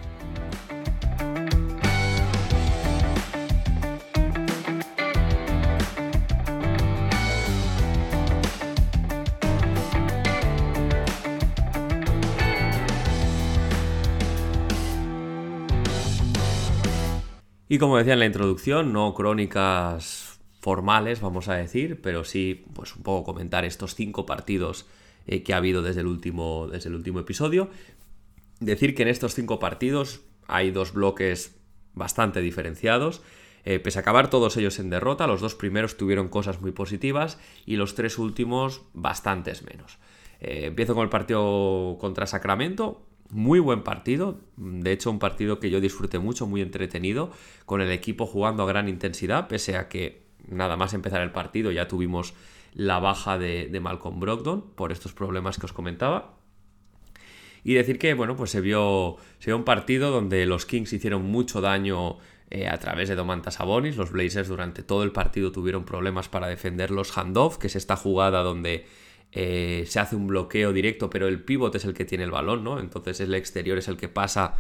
Y 17.70 17.80
como 17.80 17.98
decía 17.98 18.14
en 18.14 18.20
la 18.20 18.26
introducción, 18.26 18.94
no 18.94 19.14
crónicas 19.14 20.40
formales, 20.62 21.22
vamos 21.22 21.48
a 21.50 21.56
decir, 21.56 22.02
pero 22.02 22.24
sí, 22.24 22.66
pues 22.74 22.96
un 22.96 23.04
poco 23.04 23.26
comentar 23.26 23.66
estos 23.66 23.94
cinco 23.94 24.26
partidos 24.26 24.86
eh, 25.28 25.44
que 25.44 25.54
ha 25.54 25.58
habido 25.58 25.82
desde 25.82 26.02
el 26.02 26.08
último, 26.08 26.68
desde 26.72 26.90
el 26.90 26.96
último 26.96 27.20
episodio. 27.20 27.70
Decir 28.60 28.96
que 28.96 29.04
en 29.04 29.10
estos 29.10 29.36
cinco 29.36 29.60
partidos 29.60 30.22
hay 30.48 30.72
dos 30.72 30.94
bloques 30.94 31.60
bastante 31.94 32.42
diferenciados. 32.42 33.22
Eh, 33.66 33.80
pese 33.80 34.00
a 34.00 34.02
acabar 34.02 34.30
todos 34.30 34.56
ellos 34.58 34.80
en 34.80 34.90
derrota, 34.90 35.28
los 35.28 35.42
dos 35.42 35.54
primeros 35.54 35.98
tuvieron 35.98 36.30
cosas 36.30 36.62
muy 36.62 36.72
positivas 36.72 37.38
y 37.66 37.76
los 37.76 37.96
tres 37.96 38.18
últimos 38.18 38.84
bastantes 38.94 39.64
menos. 39.64 39.98
Eh, 40.40 40.66
empiezo 40.68 40.96
con 40.96 41.04
el 41.04 41.10
partido 41.10 41.98
contra 42.00 42.28
Sacramento. 42.28 43.06
Muy 43.30 43.60
buen 43.60 43.84
partido, 43.84 44.40
de 44.56 44.94
hecho 44.94 45.12
un 45.12 45.20
partido 45.20 45.60
que 45.60 45.70
yo 45.70 45.82
disfruté 45.82 46.18
mucho, 46.18 46.48
muy 46.48 46.62
entretenido, 46.62 47.30
con 47.66 47.82
el 47.82 47.92
equipo 47.92 48.26
jugando 48.26 48.64
a 48.64 48.68
gran 48.68 48.88
intensidad, 48.88 49.50
pese 49.50 49.76
a 49.76 49.90
que 49.90 50.24
nada 50.48 50.78
más 50.78 50.94
empezar 50.94 51.22
el 51.22 51.32
partido 51.32 51.72
ya 51.72 51.90
tuvimos 51.90 52.34
la 52.74 53.00
baja 53.00 53.38
de, 53.38 53.68
de 53.68 53.80
Malcolm 53.82 54.22
Brogdon 54.22 54.62
por 54.76 54.94
estos 54.94 55.12
problemas 55.12 55.58
que 55.58 55.66
os 55.66 55.74
comentaba. 55.74 56.37
Y 57.68 57.74
decir 57.74 58.00
que, 58.00 58.14
bueno, 58.14 58.38
pues 58.38 58.52
se 58.52 58.62
vio, 58.62 59.18
se 59.40 59.48
vio 59.48 59.58
un 59.58 59.66
partido 59.66 60.10
donde 60.10 60.46
los 60.46 60.66
Kings 60.66 60.94
hicieron 60.94 61.24
mucho 61.24 61.60
daño 61.60 62.18
eh, 62.50 62.66
a 62.66 62.78
través 62.80 63.10
de 63.10 63.16
Domantas 63.16 63.56
Sabonis. 63.56 63.98
Los 63.98 64.10
Blazers 64.10 64.48
durante 64.48 64.84
todo 64.84 65.04
el 65.04 65.12
partido 65.12 65.52
tuvieron 65.52 65.84
problemas 65.84 66.30
para 66.30 66.48
defender 66.48 66.92
los 66.92 67.18
handoff, 67.18 67.58
que 67.58 67.68
es 67.68 67.76
esta 67.76 67.98
jugada 67.98 68.42
donde 68.42 68.86
eh, 69.34 69.84
se 69.86 70.00
hace 70.00 70.16
un 70.16 70.28
bloqueo 70.28 70.72
directo, 70.72 71.10
pero 71.10 71.28
el 71.28 71.44
pivot 71.44 71.76
es 71.76 71.84
el 71.84 71.94
que 71.94 72.06
tiene 72.06 72.24
el 72.24 72.32
balón, 72.32 72.64
¿no? 72.64 72.80
Entonces 72.80 73.20
el 73.20 73.36
exterior 73.36 73.78
es 73.78 73.90
el 73.90 73.98
que 73.98 74.08
pasa, 74.08 74.56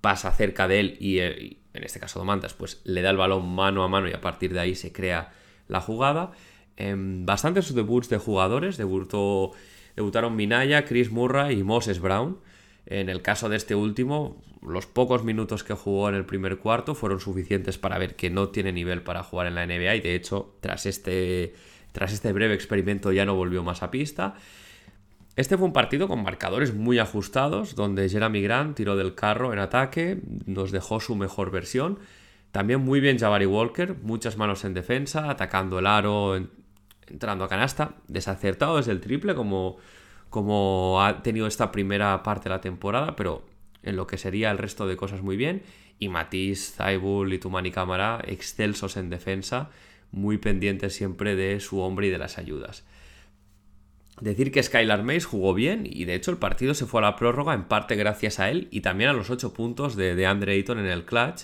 pasa 0.00 0.32
cerca 0.32 0.66
de 0.68 0.80
él 0.80 0.96
y, 1.00 1.18
eh, 1.18 1.58
en 1.74 1.84
este 1.84 2.00
caso 2.00 2.18
Domantas, 2.18 2.54
pues 2.54 2.80
le 2.84 3.02
da 3.02 3.10
el 3.10 3.18
balón 3.18 3.46
mano 3.46 3.84
a 3.84 3.88
mano 3.88 4.08
y 4.08 4.14
a 4.14 4.22
partir 4.22 4.54
de 4.54 4.60
ahí 4.60 4.74
se 4.74 4.90
crea 4.90 5.34
la 5.66 5.82
jugada. 5.82 6.32
Em, 6.78 7.26
bastantes 7.26 7.74
debuts 7.74 8.08
de 8.08 8.16
jugadores, 8.16 8.78
debutó 8.78 9.52
debutaron 9.98 10.36
Minaya, 10.36 10.84
Chris 10.84 11.10
Murray 11.10 11.58
y 11.58 11.64
Moses 11.64 11.98
Brown. 12.00 12.38
En 12.86 13.08
el 13.08 13.20
caso 13.20 13.48
de 13.48 13.56
este 13.56 13.74
último, 13.74 14.40
los 14.62 14.86
pocos 14.86 15.24
minutos 15.24 15.64
que 15.64 15.74
jugó 15.74 16.08
en 16.08 16.14
el 16.14 16.24
primer 16.24 16.58
cuarto 16.58 16.94
fueron 16.94 17.18
suficientes 17.18 17.78
para 17.78 17.98
ver 17.98 18.14
que 18.14 18.30
no 18.30 18.50
tiene 18.50 18.70
nivel 18.70 19.02
para 19.02 19.24
jugar 19.24 19.48
en 19.48 19.56
la 19.56 19.66
NBA 19.66 19.96
y 19.96 20.00
de 20.00 20.14
hecho, 20.14 20.54
tras 20.60 20.86
este, 20.86 21.52
tras 21.90 22.12
este 22.12 22.32
breve 22.32 22.54
experimento 22.54 23.10
ya 23.10 23.24
no 23.24 23.34
volvió 23.34 23.64
más 23.64 23.82
a 23.82 23.90
pista. 23.90 24.36
Este 25.34 25.56
fue 25.56 25.66
un 25.66 25.72
partido 25.72 26.06
con 26.06 26.22
marcadores 26.22 26.72
muy 26.72 27.00
ajustados, 27.00 27.74
donde 27.74 28.08
Jeremy 28.08 28.40
Grant 28.40 28.76
tiró 28.76 28.96
del 28.96 29.16
carro 29.16 29.52
en 29.52 29.58
ataque, 29.58 30.20
nos 30.46 30.70
dejó 30.70 31.00
su 31.00 31.16
mejor 31.16 31.50
versión. 31.50 31.98
También 32.52 32.80
muy 32.80 33.00
bien 33.00 33.18
Jabari 33.18 33.46
Walker, 33.46 33.96
muchas 34.02 34.36
manos 34.36 34.64
en 34.64 34.74
defensa, 34.74 35.28
atacando 35.28 35.80
el 35.80 35.86
aro, 35.86 36.36
entrando 37.10 37.44
a 37.44 37.48
canasta, 37.48 37.94
desacertado 38.08 38.76
desde 38.76 38.92
el 38.92 39.00
triple 39.00 39.34
como, 39.34 39.76
como 40.30 41.02
ha 41.02 41.22
tenido 41.22 41.46
esta 41.46 41.72
primera 41.72 42.22
parte 42.22 42.48
de 42.48 42.54
la 42.54 42.60
temporada, 42.60 43.16
pero 43.16 43.44
en 43.82 43.96
lo 43.96 44.06
que 44.06 44.18
sería 44.18 44.50
el 44.50 44.58
resto 44.58 44.86
de 44.86 44.96
cosas 44.96 45.22
muy 45.22 45.36
bien. 45.36 45.62
Y 45.98 46.08
Matisse, 46.08 46.74
Zaibul 46.76 47.32
y 47.32 47.38
Tumani 47.38 47.70
Cámara 47.70 48.22
excelsos 48.26 48.96
en 48.96 49.10
defensa, 49.10 49.70
muy 50.12 50.38
pendientes 50.38 50.94
siempre 50.94 51.34
de 51.34 51.60
su 51.60 51.80
hombre 51.80 52.06
y 52.06 52.10
de 52.10 52.18
las 52.18 52.38
ayudas. 52.38 52.84
Decir 54.20 54.50
que 54.50 54.62
Skylar 54.62 55.04
Mays 55.04 55.26
jugó 55.26 55.54
bien 55.54 55.88
y 55.88 56.04
de 56.04 56.14
hecho 56.14 56.30
el 56.30 56.38
partido 56.38 56.74
se 56.74 56.86
fue 56.86 57.00
a 57.00 57.04
la 57.04 57.16
prórroga 57.16 57.54
en 57.54 57.64
parte 57.64 57.94
gracias 57.94 58.40
a 58.40 58.50
él 58.50 58.68
y 58.70 58.80
también 58.80 59.10
a 59.10 59.12
los 59.12 59.30
8 59.30 59.52
puntos 59.52 59.94
de, 59.94 60.16
de 60.16 60.26
Andre 60.26 60.54
Ayton 60.54 60.80
en 60.80 60.86
el 60.86 61.04
clutch 61.04 61.42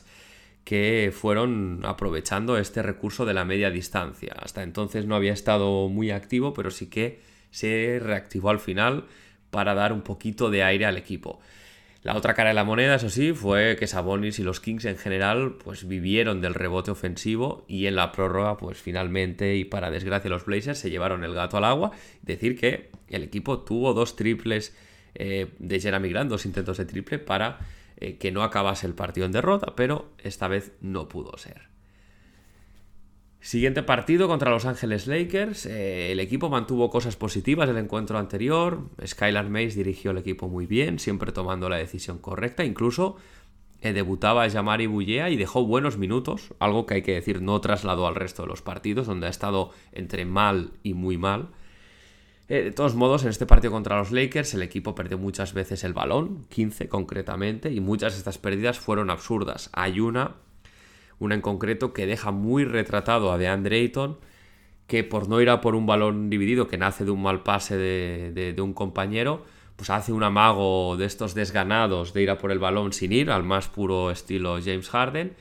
que 0.65 1.13
fueron 1.15 1.83
aprovechando 1.85 2.57
este 2.57 2.83
recurso 2.83 3.27
de 3.27 3.35
la 3.35 3.45
media 3.45 3.71
distancia. 3.71 4.35
Hasta 4.39 4.63
entonces 4.63 5.07
no 5.07 5.15
había 5.15 5.33
estado 5.33 5.89
muy 5.89 6.11
activo, 6.11 6.55
pero 6.55 6.71
sí 6.71 6.89
que 6.89 7.21
se 7.51 8.01
reactivó 8.03 8.51
al 8.51 8.59
final 8.59 9.05
para 9.51 9.75
dar 9.75 9.93
un 9.93 10.03
poquito 10.03 10.51
de 10.51 10.65
aire 10.65 10.87
al 10.87 10.97
equipo. 10.97 11.41
La 12.03 12.17
otra 12.17 12.35
cara 12.35 12.51
de 12.51 12.55
la 12.55 12.65
moneda, 12.65 12.97
eso 12.97 13.09
sí, 13.09 13.33
fue 13.33 13.77
que 13.79 13.87
Sabonis 13.87 14.39
y 14.39 14.43
los 14.43 14.61
Kings 14.61 14.85
en 14.85 14.99
general 14.99 15.57
pues 15.63 15.89
vivieron 15.89 16.43
del 16.43 16.53
rebote 16.53 16.91
ofensivo 16.91 17.65
y 17.67 17.87
en 17.87 17.97
la 17.97 18.13
prórroga 18.13 18.59
pues 18.59 18.77
finalmente 18.77 19.57
y 19.57 19.65
para 19.65 19.91
desgracia 19.91 20.29
los 20.29 20.45
Blazers 20.45 20.79
se 20.79 20.91
llevaron 20.91 21.25
el 21.25 21.33
gato 21.33 21.57
al 21.57 21.65
agua. 21.65 21.93
Decir 22.21 22.59
que 22.59 22.91
el 23.09 23.23
equipo 23.23 23.61
tuvo 23.61 23.95
dos 23.95 24.17
triples 24.17 24.77
eh, 25.15 25.47
de 25.59 25.81
Jeremy 25.81 26.11
Grant, 26.11 26.31
dos 26.31 26.45
intentos 26.45 26.77
de 26.77 26.85
triple 26.85 27.19
para 27.19 27.61
eh, 27.97 28.19
que 28.19 28.33
no 28.33 28.43
acabase 28.43 28.87
el 28.87 28.95
partido 28.95 29.27
en 29.27 29.33
derrota, 29.33 29.75
pero 29.77 30.13
esta 30.19 30.49
vez 30.49 30.73
no 30.81 31.09
pudo 31.09 31.37
ser. 31.39 31.75
Siguiente 33.45 33.83
partido 33.83 34.27
contra 34.27 34.51
Los 34.51 34.65
Ángeles 34.65 35.07
Lakers. 35.07 35.67
Eh, 35.67 36.13
el 36.13 36.19
equipo 36.19 36.49
mantuvo 36.49 36.89
cosas 36.89 37.17
positivas 37.17 37.69
del 37.69 37.77
encuentro 37.77 38.19
anterior. 38.19 38.89
Skylar 39.05 39.51
Mays 39.51 39.75
dirigió 39.75 40.13
el 40.13 40.19
equipo 40.19 40.49
muy 40.49 40.65
bien, 40.65 40.99
siempre 40.99 41.31
tomando 41.31 41.69
la 41.69 41.77
decisión 41.77 42.17
correcta. 42.17 42.65
Incluso 42.65 43.17
eh, 43.83 43.93
debutaba 43.93 44.49
Jamari 44.49 44.87
Bullea 44.87 45.29
y 45.29 45.37
dejó 45.37 45.67
buenos 45.67 45.99
minutos, 45.99 46.55
algo 46.59 46.87
que 46.87 46.95
hay 46.95 47.03
que 47.03 47.13
decir 47.13 47.43
no 47.43 47.61
trasladó 47.61 48.07
al 48.07 48.15
resto 48.15 48.41
de 48.41 48.49
los 48.49 48.63
partidos, 48.63 49.07
donde 49.07 49.27
ha 49.27 49.31
estado 49.31 49.73
entre 49.93 50.25
mal 50.25 50.73
y 50.83 50.95
muy 50.95 51.19
mal. 51.19 51.51
Eh, 52.49 52.63
de 52.63 52.73
todos 52.73 52.95
modos, 52.95 53.23
en 53.25 53.31
este 53.31 53.47
partido 53.47 53.73
contra 53.73 53.99
los 53.99 54.13
Lakers, 54.13 54.55
el 54.55 54.63
equipo 54.63 54.95
perdió 54.95 55.19
muchas 55.19 55.55
veces 55.55 55.83
el 55.85 55.95
balón, 55.95 56.45
15 56.51 56.89
concretamente, 56.89 57.73
y 57.73 57.81
muchas 57.81 58.13
de 58.13 58.19
estas 58.19 58.39
pérdidas 58.39 58.79
fueron 58.79 59.11
absurdas. 59.11 59.71
Hay 59.73 60.01
una 60.01 60.37
una 61.19 61.35
en 61.35 61.41
concreto 61.41 61.93
que 61.93 62.07
deja 62.07 62.31
muy 62.31 62.65
retratado 62.65 63.33
a 63.33 63.39
DeAndre 63.39 63.81
Ayton, 63.81 64.19
que 64.87 65.05
por 65.05 65.29
no 65.29 65.41
ir 65.41 65.51
a 65.51 65.61
por 65.61 65.75
un 65.75 65.87
balón 65.87 66.29
dividido 66.31 66.69
que 66.69 66.79
nace 66.79 67.05
de 67.05 67.11
un 67.11 67.23
mal 67.23 67.43
pase 67.43 67.77
de, 67.77 68.61
un 68.61 68.75
compañero, 68.75 69.45
pues 69.77 69.91
hace 69.91 70.13
un 70.13 70.23
amago 70.23 70.97
de 70.97 71.07
estos 71.07 71.35
desganados 71.35 72.13
de 72.13 72.23
ir 72.23 72.31
a 72.31 72.39
por 72.39 72.53
el 72.53 72.59
balón 72.59 72.93
sin 72.93 73.13
ir, 73.13 73.31
al 73.31 73.43
más 73.43 73.69
puro 73.69 74.11
estilo 74.11 74.59
James 74.63 74.89
Harden. 74.91 75.35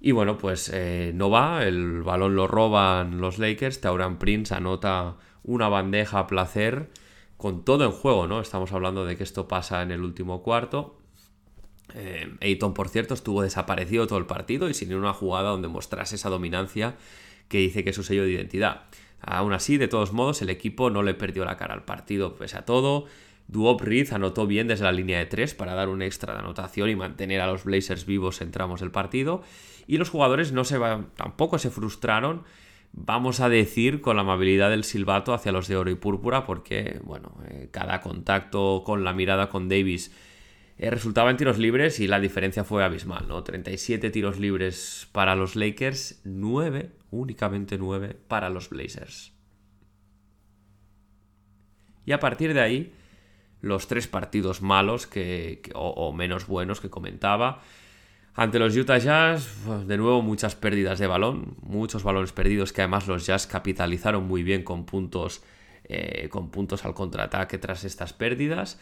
Y 0.00 0.12
bueno, 0.12 0.38
pues 0.38 0.70
eh, 0.72 1.12
no 1.14 1.30
va, 1.30 1.64
el 1.64 2.02
balón 2.02 2.36
lo 2.36 2.46
roban 2.46 3.20
los 3.20 3.38
Lakers, 3.38 3.80
Tauran 3.80 4.18
Prince 4.18 4.54
anota 4.54 5.16
una 5.48 5.68
bandeja 5.68 6.20
a 6.20 6.26
placer 6.26 6.90
con 7.38 7.64
todo 7.64 7.84
en 7.84 7.90
juego, 7.90 8.26
¿no? 8.26 8.40
Estamos 8.40 8.72
hablando 8.72 9.04
de 9.06 9.16
que 9.16 9.22
esto 9.22 9.48
pasa 9.48 9.82
en 9.82 9.90
el 9.90 10.02
último 10.02 10.42
cuarto. 10.42 10.98
Eh, 11.94 12.58
por 12.74 12.88
cierto, 12.90 13.14
estuvo 13.14 13.42
desaparecido 13.42 14.06
todo 14.06 14.18
el 14.18 14.26
partido 14.26 14.68
y 14.68 14.74
sin 14.74 14.92
una 14.94 15.14
jugada 15.14 15.50
donde 15.50 15.68
mostrase 15.68 16.16
esa 16.16 16.28
dominancia 16.28 16.96
que 17.48 17.58
dice 17.58 17.82
que 17.82 17.90
es 17.90 17.96
su 17.96 18.02
sello 18.02 18.24
de 18.24 18.32
identidad. 18.32 18.82
Aún 19.20 19.54
así, 19.54 19.78
de 19.78 19.88
todos 19.88 20.12
modos, 20.12 20.42
el 20.42 20.50
equipo 20.50 20.90
no 20.90 21.02
le 21.02 21.14
perdió 21.14 21.46
la 21.46 21.56
cara 21.56 21.74
al 21.74 21.84
partido 21.84 22.34
pese 22.36 22.58
a 22.58 22.66
todo. 22.66 23.06
Duop 23.46 23.80
Reed 23.80 24.12
anotó 24.12 24.46
bien 24.46 24.68
desde 24.68 24.84
la 24.84 24.92
línea 24.92 25.18
de 25.18 25.26
3 25.26 25.54
para 25.54 25.74
dar 25.74 25.88
un 25.88 26.02
extra 26.02 26.34
de 26.34 26.40
anotación 26.40 26.90
y 26.90 26.96
mantener 26.96 27.40
a 27.40 27.46
los 27.46 27.64
Blazers 27.64 28.04
vivos 28.04 28.42
en 28.42 28.50
tramos 28.50 28.80
del 28.80 28.90
partido. 28.90 29.42
Y 29.86 29.96
los 29.96 30.10
jugadores 30.10 30.52
no 30.52 30.64
se 30.64 30.78
tampoco 31.16 31.58
se 31.58 31.70
frustraron, 31.70 32.44
vamos 32.92 33.40
a 33.40 33.48
decir, 33.48 34.00
con 34.00 34.16
la 34.16 34.22
amabilidad 34.22 34.70
del 34.70 34.84
silbato 34.84 35.34
hacia 35.34 35.52
los 35.52 35.68
de 35.68 35.76
oro 35.76 35.90
y 35.90 35.94
púrpura, 35.94 36.44
porque, 36.44 37.00
bueno, 37.04 37.36
eh, 37.48 37.68
cada 37.70 38.00
contacto 38.00 38.82
con 38.84 39.04
la 39.04 39.12
mirada 39.12 39.48
con 39.48 39.68
Davis 39.68 40.14
eh, 40.78 40.90
resultaba 40.90 41.30
en 41.30 41.36
tiros 41.36 41.58
libres 41.58 42.00
y 42.00 42.06
la 42.06 42.20
diferencia 42.20 42.64
fue 42.64 42.84
abismal, 42.84 43.26
¿no? 43.28 43.42
37 43.42 44.10
tiros 44.10 44.38
libres 44.38 45.08
para 45.12 45.34
los 45.34 45.56
Lakers, 45.56 46.20
9, 46.24 46.92
únicamente 47.10 47.78
9 47.78 48.16
para 48.28 48.48
los 48.48 48.70
Blazers. 48.70 49.32
Y 52.06 52.12
a 52.12 52.20
partir 52.20 52.54
de 52.54 52.60
ahí, 52.60 52.92
los 53.60 53.88
tres 53.88 54.06
partidos 54.06 54.62
malos 54.62 55.06
que, 55.06 55.60
o, 55.74 56.12
menos 56.12 56.46
buenos 56.46 56.80
que 56.80 56.90
comentaba. 56.90 57.60
Ante 58.38 58.60
los 58.60 58.76
Utah 58.76 58.98
Jazz, 58.98 59.64
de 59.88 59.96
nuevo 59.96 60.22
muchas 60.22 60.54
pérdidas 60.54 61.00
de 61.00 61.08
balón, 61.08 61.56
muchos 61.60 62.04
balones 62.04 62.30
perdidos 62.30 62.72
que 62.72 62.82
además 62.82 63.08
los 63.08 63.26
Jazz 63.26 63.48
capitalizaron 63.48 64.28
muy 64.28 64.44
bien 64.44 64.62
con 64.62 64.86
puntos, 64.86 65.42
eh, 65.82 66.28
con 66.28 66.48
puntos 66.52 66.84
al 66.84 66.94
contraataque 66.94 67.58
tras 67.58 67.82
estas 67.82 68.12
pérdidas. 68.12 68.78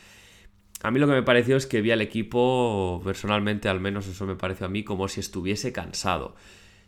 A 0.83 0.90
mí 0.90 1.00
lo 1.00 1.07
que 1.07 1.14
me 1.14 1.22
pareció 1.22 1.57
es 1.57 1.64
que 1.64 1.81
vi 1.81 1.90
al 1.90 2.02
equipo, 2.02 3.00
personalmente 3.02 3.70
al 3.70 3.81
menos 3.81 4.07
eso 4.07 4.26
me 4.26 4.37
pareció 4.37 4.66
a 4.66 4.68
mí, 4.68 4.85
como 4.85 5.09
si 5.09 5.20
estuviese 5.20 5.72
cansado. 5.72 6.37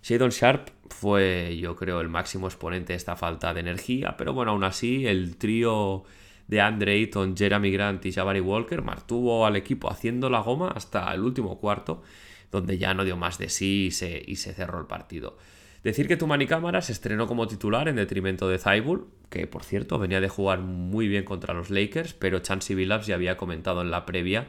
Shadon 0.03 0.29
Sharp 0.29 0.69
fue, 0.90 1.57
yo 1.59 1.75
creo, 1.75 2.03
el 2.03 2.11
máximo 2.11 2.49
exponente 2.49 2.93
de 2.93 2.99
esta 2.99 3.16
falta 3.16 3.55
de 3.55 3.61
energía, 3.61 4.14
pero 4.19 4.35
bueno, 4.35 4.51
aún 4.51 4.64
así, 4.64 5.07
el 5.07 5.38
trío 5.38 6.05
de 6.49 6.61
Andre 6.61 6.93
Ayton, 6.93 7.35
Jeremy 7.35 7.71
Grant 7.71 8.05
y 8.05 8.12
Jabari 8.12 8.40
Walker 8.40 8.83
mantuvo 8.83 9.47
al 9.47 9.57
equipo 9.57 9.90
haciendo 9.90 10.29
la 10.29 10.40
goma 10.40 10.69
hasta 10.77 11.14
el 11.14 11.23
último 11.23 11.59
cuarto, 11.59 12.03
donde 12.51 12.79
ya 12.79 12.95
no 12.95 13.05
dio 13.05 13.17
más 13.17 13.39
de 13.39 13.49
sí 13.49 13.87
y 13.87 13.91
se, 13.91 14.23
y 14.27 14.37
se 14.37 14.55
cerró 14.55 14.81
el 14.81 14.87
partido. 14.87 15.37
Decir 15.85 16.09
que 16.09 16.17
Tumani 16.17 16.47
Cámara 16.47 16.83
se 16.83 16.93
estrenó 16.93 17.27
como 17.27 17.47
titular 17.47 17.89
en 17.89 17.97
detrimento 17.97 18.49
de 18.49 18.59
Zaibul, 18.59 19.07
que 19.31 19.47
por 19.47 19.63
cierto 19.63 19.99
venía 19.99 20.21
de 20.21 20.29
jugar 20.29 20.61
muy 20.61 21.07
bien 21.07 21.25
contra 21.25 21.55
los 21.55 21.71
Lakers, 21.71 22.15
pero 22.15 22.41
Chansey 22.41 22.75
Billups 22.75 23.07
ya 23.07 23.15
había 23.15 23.37
comentado 23.37 23.83
en 23.83 23.91
la 23.91 24.05
previa 24.05 24.49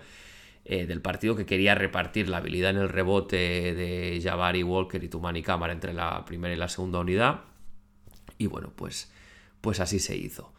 eh, 0.66 0.86
del 0.86 1.02
partido 1.02 1.36
que 1.36 1.46
quería 1.46 1.76
repartir 1.76 2.30
la 2.30 2.38
habilidad 2.38 2.72
en 2.72 2.78
el 2.78 2.90
rebote 2.90 3.38
de 3.38 4.20
Jabari 4.24 4.64
Walker 4.64 5.04
y 5.04 5.08
Tumani 5.08 5.44
Cámara 5.44 5.74
entre 5.74 5.94
la 5.94 6.26
primera 6.26 6.54
y 6.54 6.58
la 6.58 6.68
segunda 6.68 7.00
unidad. 7.00 7.42
Y 8.38 8.48
bueno, 8.48 8.72
pues, 8.76 9.12
pues 9.62 9.80
así 9.80 10.00
se 10.00 10.18
hizo. 10.18 10.54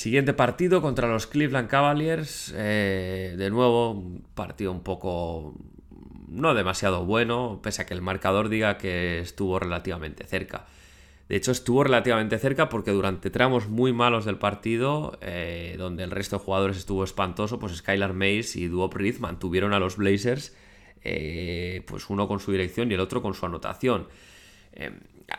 Siguiente 0.00 0.32
partido 0.32 0.80
contra 0.80 1.08
los 1.08 1.26
Cleveland 1.26 1.68
Cavaliers. 1.68 2.54
Eh, 2.56 3.34
de 3.36 3.50
nuevo, 3.50 3.90
un 3.90 4.24
partido 4.34 4.72
un 4.72 4.82
poco 4.82 5.54
no 6.26 6.54
demasiado 6.54 7.04
bueno, 7.04 7.60
pese 7.62 7.82
a 7.82 7.84
que 7.84 7.92
el 7.92 8.00
marcador 8.00 8.48
diga 8.48 8.78
que 8.78 9.18
estuvo 9.18 9.58
relativamente 9.58 10.24
cerca. 10.24 10.64
De 11.28 11.36
hecho, 11.36 11.52
estuvo 11.52 11.84
relativamente 11.84 12.38
cerca 12.38 12.70
porque 12.70 12.92
durante 12.92 13.28
tramos 13.28 13.68
muy 13.68 13.92
malos 13.92 14.24
del 14.24 14.38
partido, 14.38 15.18
eh, 15.20 15.74
donde 15.76 16.04
el 16.04 16.12
resto 16.12 16.38
de 16.38 16.44
jugadores 16.44 16.78
estuvo 16.78 17.04
espantoso, 17.04 17.58
pues 17.58 17.76
Skylar 17.76 18.14
Mays 18.14 18.56
y 18.56 18.68
Duop 18.68 18.94
Reed 18.94 19.18
mantuvieron 19.18 19.74
a 19.74 19.78
los 19.80 19.98
Blazers, 19.98 20.56
eh, 21.02 21.82
pues 21.86 22.08
uno 22.08 22.26
con 22.26 22.40
su 22.40 22.52
dirección 22.52 22.90
y 22.90 22.94
el 22.94 23.00
otro 23.00 23.20
con 23.20 23.34
su 23.34 23.44
anotación. 23.44 24.08
Eh, 24.72 24.92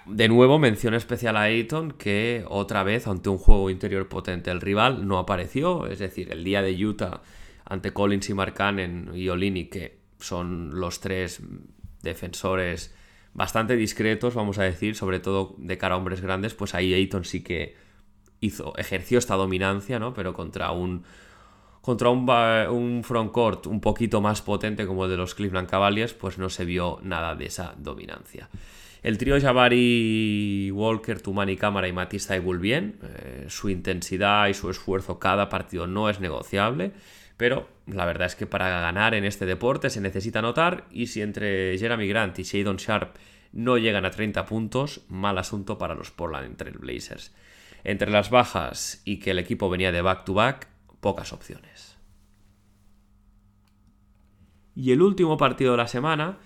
de 0.06 0.28
nuevo, 0.28 0.60
mención 0.60 0.94
especial 0.94 1.38
a 1.38 1.44
Ayton, 1.44 1.92
que 1.92 2.44
otra 2.48 2.84
vez, 2.84 3.08
ante 3.08 3.30
un 3.30 3.38
juego 3.38 3.70
interior 3.70 4.08
potente, 4.08 4.52
el 4.52 4.62
rival 4.62 5.08
no 5.08 5.18
apareció. 5.18 5.88
Es 5.88 6.00
decir, 6.00 6.32
el 6.32 6.44
día 6.44 6.62
de 6.62 6.86
Utah 6.86 7.22
ante 7.66 7.94
Collins 7.94 8.30
y 8.30 8.34
Markkanen 8.34 9.12
y 9.14 9.30
Olini, 9.30 9.66
que 9.66 10.00
son 10.20 10.80
los 10.80 11.00
tres 11.00 11.42
defensores 12.02 12.94
bastante 13.34 13.76
discretos, 13.76 14.36
vamos 14.36 14.58
a 14.58 14.64
decir, 14.64 14.96
sobre 14.96 15.20
todo 15.20 15.56
de 15.58 15.78
cara 15.78 15.96
a 15.96 15.98
hombres 15.98 16.22
grandes, 16.22 16.54
pues 16.54 16.76
ahí 16.76 16.94
Ayton 16.94 17.24
sí 17.24 17.44
que 17.44 17.76
hizo, 18.42 18.76
ejerció 18.78 19.20
esta 19.20 19.36
dominancia, 19.36 20.00
¿no? 20.00 20.14
Pero 20.14 20.34
contra 20.34 20.72
un 20.72 21.04
contra 21.82 22.10
un, 22.10 22.30
un 22.30 23.04
frontcourt 23.04 23.66
un 23.66 23.82
poquito 23.82 24.22
más 24.22 24.42
potente 24.42 24.86
como 24.86 25.06
el 25.06 25.12
de 25.12 25.18
los 25.18 25.34
Cleveland 25.34 25.70
Cavaliers, 25.70 26.14
pues 26.14 26.38
no 26.38 26.50
se 26.50 26.66
vio 26.66 27.00
nada 27.02 27.36
de 27.36 27.46
esa 27.46 27.74
dominancia. 27.78 28.50
El 29.02 29.18
trío 29.18 29.40
Jabari, 29.42 30.70
Walker, 30.72 31.22
Tumani 31.22 31.58
Cámara 31.58 31.88
y 31.88 31.94
Matisse 31.94 32.28
Taibul 32.28 32.60
bien. 32.60 33.00
Eh, 33.02 33.46
su 33.50 33.70
intensidad 33.70 34.48
y 34.48 34.54
su 34.54 34.70
esfuerzo 34.70 35.18
cada 35.18 35.50
partido 35.50 35.88
no 35.88 36.10
es 36.10 36.20
negociable. 36.20 36.92
Pero 37.36 37.68
la 37.88 38.06
verdad 38.06 38.28
es 38.28 38.36
que 38.36 38.46
para 38.46 38.70
ganar 38.82 39.16
en 39.16 39.26
este 39.26 39.48
deporte 39.48 39.90
se 39.90 40.02
necesita 40.02 40.40
anotar 40.40 40.86
y 40.92 41.08
si 41.08 41.24
entre 41.24 41.76
Jeremy 41.80 42.08
Grant 42.08 42.38
y 42.38 42.44
Shadon 42.44 42.78
Sharp 42.78 43.16
no 43.52 43.80
llegan 43.80 44.06
a 44.06 44.12
30 44.12 44.46
puntos, 44.46 45.02
mal 45.10 45.40
asunto 45.40 45.80
para 45.80 45.96
los 45.96 46.12
Portland 46.12 46.56
Trail 46.58 46.78
Blazers. 46.78 47.34
Entre 47.84 48.12
las 48.12 48.30
bajas 48.30 49.02
y 49.06 49.18
que 49.18 49.32
el 49.32 49.40
equipo 49.40 49.72
venía 49.72 49.92
de 49.92 50.04
back-to-back, 50.04 50.68
pocas 51.00 51.34
opciones. 51.34 51.98
Y 54.76 54.92
el 54.92 55.02
último 55.02 55.38
partido 55.38 55.72
de 55.72 55.78
la 55.78 55.88
semana, 55.88 56.38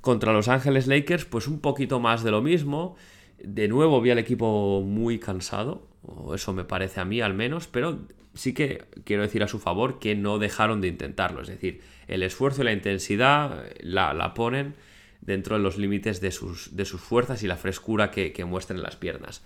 contra 0.00 0.32
Los 0.32 0.48
Ángeles 0.48 0.86
Lakers, 0.86 1.24
pues 1.24 1.46
un 1.46 1.60
poquito 1.60 2.00
más 2.00 2.22
de 2.22 2.30
lo 2.30 2.42
mismo. 2.42 2.96
De 3.42 3.68
nuevo 3.68 4.00
vi 4.00 4.10
al 4.10 4.18
equipo 4.18 4.82
muy 4.82 5.18
cansado, 5.18 5.86
o 6.02 6.34
eso 6.34 6.52
me 6.52 6.64
parece 6.64 7.00
a 7.00 7.04
mí 7.04 7.20
al 7.20 7.34
menos, 7.34 7.66
pero 7.66 8.00
sí 8.34 8.54
que 8.54 8.84
quiero 9.04 9.22
decir 9.22 9.42
a 9.42 9.48
su 9.48 9.58
favor 9.58 9.98
que 9.98 10.14
no 10.14 10.38
dejaron 10.38 10.80
de 10.80 10.88
intentarlo. 10.88 11.42
Es 11.42 11.48
decir, 11.48 11.80
el 12.06 12.22
esfuerzo 12.22 12.62
y 12.62 12.64
la 12.64 12.72
intensidad 12.72 13.64
la, 13.80 14.34
ponen 14.34 14.74
dentro 15.20 15.56
de 15.56 15.62
los 15.62 15.78
límites 15.78 16.20
de 16.20 16.30
sus, 16.30 16.76
de 16.76 16.84
sus 16.84 17.00
fuerzas 17.00 17.42
y 17.42 17.46
la 17.46 17.56
frescura 17.56 18.10
que, 18.10 18.32
que, 18.32 18.44
muestran 18.44 18.78
en 18.78 18.82
las 18.82 18.96
piernas. 18.96 19.42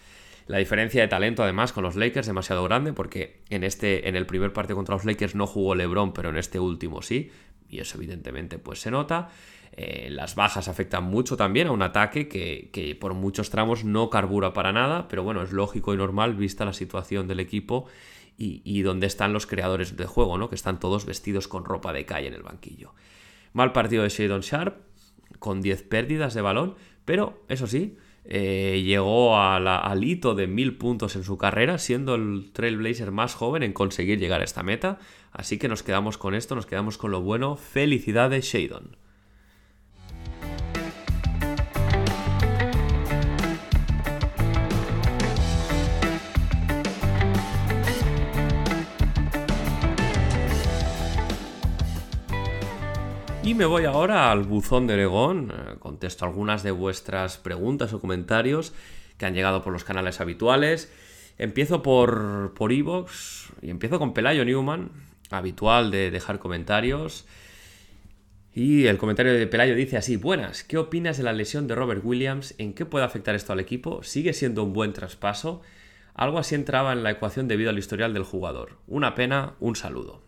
La 0.47 0.59
diferencia 0.59 1.01
de 1.01 1.09
talento, 1.09 1.43
además, 1.43 1.73
con 1.73 1.85
los 1.85 1.97
Lakers 1.97 2.27
demasiado 2.27 2.63
grande 2.65 2.93
porque 2.93 3.41
en, 3.49 3.65
este, 3.65 4.09
en 4.09 4.17
el 4.17 4.27
primer 4.27 4.53
partido 4.53 4.77
contra 4.77 4.95
los 4.95 5.05
Lakers 5.05 5.35
no 5.35 5.47
jugó 5.47 5.75
LeBron, 5.75 6.13
pero 6.13 6.29
en 6.29 6.37
este 6.37 6.59
último 6.59 7.01
sí, 7.01 7.31
y 7.69 7.81
eso 7.81 7.97
evidentemente 7.97 8.59
pues 8.59 8.81
se 8.81 8.91
nota. 8.91 9.31
Eh, 9.77 10.09
las 10.11 10.37
bajas 10.37 10.69
afectan 10.69 11.03
mucho 11.05 11.37
también 11.37 11.67
a 11.67 11.73
un 11.73 11.83
ataque 11.83 12.29
que, 12.29 12.71
que, 12.73 12.95
por 12.95 13.15
muchos 13.15 13.51
tramos 13.51 13.85
no 13.85 14.09
carbura 14.09 14.53
para 14.53 14.73
nada, 14.73 15.09
pero 15.09 15.25
bueno, 15.25 15.43
es 15.43 15.51
lógico 15.51 15.93
y 15.93 15.97
normal 15.97 16.35
vista 16.35 16.65
la 16.65 16.73
situación 16.73 17.27
del 17.27 17.41
equipo 17.41 17.87
y, 18.37 18.83
donde 18.83 19.07
están 19.07 19.33
los 19.33 19.47
creadores 19.47 19.97
de 19.97 20.07
juego, 20.07 20.39
¿no? 20.39 20.49
Que 20.49 20.55
están 20.55 20.81
todos 20.81 21.07
vestidos 21.07 21.49
con 21.49 21.65
ropa 21.65 21.93
de 21.93 22.05
calle 22.05 22.29
en 22.29 22.35
el 22.35 22.43
banquillo. 22.43 22.95
Mal 23.53 23.73
partido 23.73 24.03
de 24.03 24.09
Shadon 24.09 24.41
Sharp, 24.41 24.77
con 25.39 25.61
10 25.61 25.83
pérdidas 25.83 26.35
de 26.35 26.41
balón, 26.41 26.75
pero 27.05 27.45
eso 27.49 27.67
sí, 27.67 27.97
eh, 28.25 28.83
llegó 28.85 29.39
al 29.39 30.05
hito 30.05 30.35
de 30.35 30.47
1000 30.47 30.79
puntos 30.79 31.17
en 31.17 31.23
su 31.23 31.39
carrera, 31.39 31.79
siendo 31.79 32.15
el 32.17 32.51
Trailblazer 32.53 33.13
más 33.13 33.35
joven 33.35 33.63
en 33.63 33.73
conseguir 33.73 34.19
llegar 34.19 34.41
a 34.41 34.45
esta 34.45 34.63
meta. 34.63 34.99
Así 35.31 35.59
que 35.59 35.69
nos 35.69 35.83
quedamos 35.83 36.19
con 36.19 36.35
esto, 36.35 36.55
nos 36.55 36.67
quedamos 36.67 36.99
con 36.99 37.11
lo 37.11 37.21
bueno. 37.21 37.57
Felicidades, 37.57 38.47
Shadon. 38.47 38.97
Me 53.55 53.67
voy 53.67 53.85
ahora 53.85 54.33
al 54.33 54.43
buzón 54.43 54.89
de 54.89 54.95
Oregón, 54.95 55.53
eh, 55.53 55.77
contesto 55.79 56.25
algunas 56.25 56.65
de 56.65 56.73
vuestras 56.73 57.39
preguntas 57.39 57.93
o 57.93 58.01
comentarios 58.01 58.73
que 59.17 59.27
han 59.27 59.35
llegado 59.35 59.63
por 59.63 59.73
los 59.73 59.85
canales 59.85 60.21
habituales. 60.21 60.93
Empiezo 61.39 61.81
por 61.81 62.53
por 62.55 62.73
Evox 62.73 63.53
y 63.63 63.71
empiezo 63.71 64.01
con 64.01 64.13
Pelayo 64.13 64.45
Newman, 64.45 64.91
habitual 65.31 65.93
de 65.93 66.11
dejar 66.11 66.41
comentarios. 66.41 67.27
Y 68.53 68.87
el 68.87 68.99
comentario 68.99 69.33
de 69.33 69.47
Pelayo 69.47 69.77
dice 69.77 69.99
así, 69.99 70.17
buenas, 70.17 70.65
¿qué 70.65 70.77
opinas 70.77 71.17
de 71.17 71.23
la 71.23 71.33
lesión 71.33 71.69
de 71.69 71.77
Robert 71.77 72.01
Williams? 72.05 72.57
¿En 72.59 72.75
qué 72.75 72.85
puede 72.85 73.05
afectar 73.05 73.37
esto 73.37 73.53
al 73.53 73.61
equipo? 73.61 74.03
¿Sigue 74.03 74.33
siendo 74.33 74.65
un 74.65 74.73
buen 74.73 74.93
traspaso? 74.93 75.63
Algo 76.15 76.39
así 76.39 76.57
entraba 76.57 76.93
en 76.93 77.05
la 77.05 77.13
ecuación 77.13 77.47
debido 77.47 77.71
al 77.71 77.79
historial 77.79 78.15
del 78.15 78.25
jugador. 78.25 78.79
Una 78.89 79.15
pena, 79.15 79.55
un 79.61 79.77
saludo. 79.77 80.24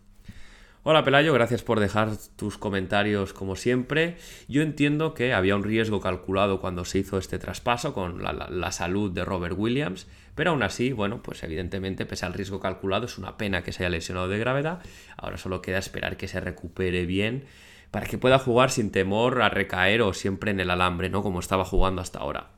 Hola 0.89 1.03
Pelayo, 1.03 1.33
gracias 1.33 1.63
por 1.63 1.81
dejar 1.81 2.11
tus 2.37 2.57
comentarios 2.57 3.33
como 3.33 3.57
siempre. 3.57 4.15
Yo 4.47 4.61
entiendo 4.61 5.13
que 5.13 5.33
había 5.33 5.57
un 5.57 5.65
riesgo 5.65 5.99
calculado 5.99 6.61
cuando 6.61 6.85
se 6.85 6.99
hizo 6.99 7.17
este 7.17 7.37
traspaso 7.39 7.93
con 7.93 8.23
la, 8.23 8.71
salud 8.71 9.11
de 9.11 9.25
Robert 9.25 9.55
Williams, 9.57 10.07
pero 10.33 10.51
aún 10.51 10.63
así, 10.63 10.93
bueno, 10.93 11.21
pues 11.21 11.43
evidentemente 11.43 12.05
pese 12.05 12.25
al 12.25 12.31
riesgo 12.31 12.61
calculado 12.61 13.05
es 13.05 13.17
una 13.17 13.35
pena 13.35 13.63
que 13.63 13.73
se 13.73 13.83
haya 13.83 13.89
lesionado 13.89 14.29
de 14.29 14.39
gravedad. 14.39 14.79
Ahora 15.17 15.35
solo 15.35 15.61
queda 15.61 15.77
esperar 15.77 16.15
que 16.15 16.29
se 16.29 16.39
recupere 16.39 17.05
bien 17.05 17.43
para 17.91 18.07
que 18.07 18.17
pueda 18.17 18.39
jugar 18.39 18.71
sin 18.71 18.89
temor 18.89 19.41
a 19.41 19.49
recaer 19.49 20.01
o 20.01 20.13
siempre 20.13 20.51
en 20.51 20.61
el 20.61 20.71
alambre, 20.71 21.09
¿no? 21.09 21.21
Como 21.21 21.41
estaba 21.41 21.65
jugando 21.65 22.01
hasta 22.01 22.19
ahora. 22.19 22.56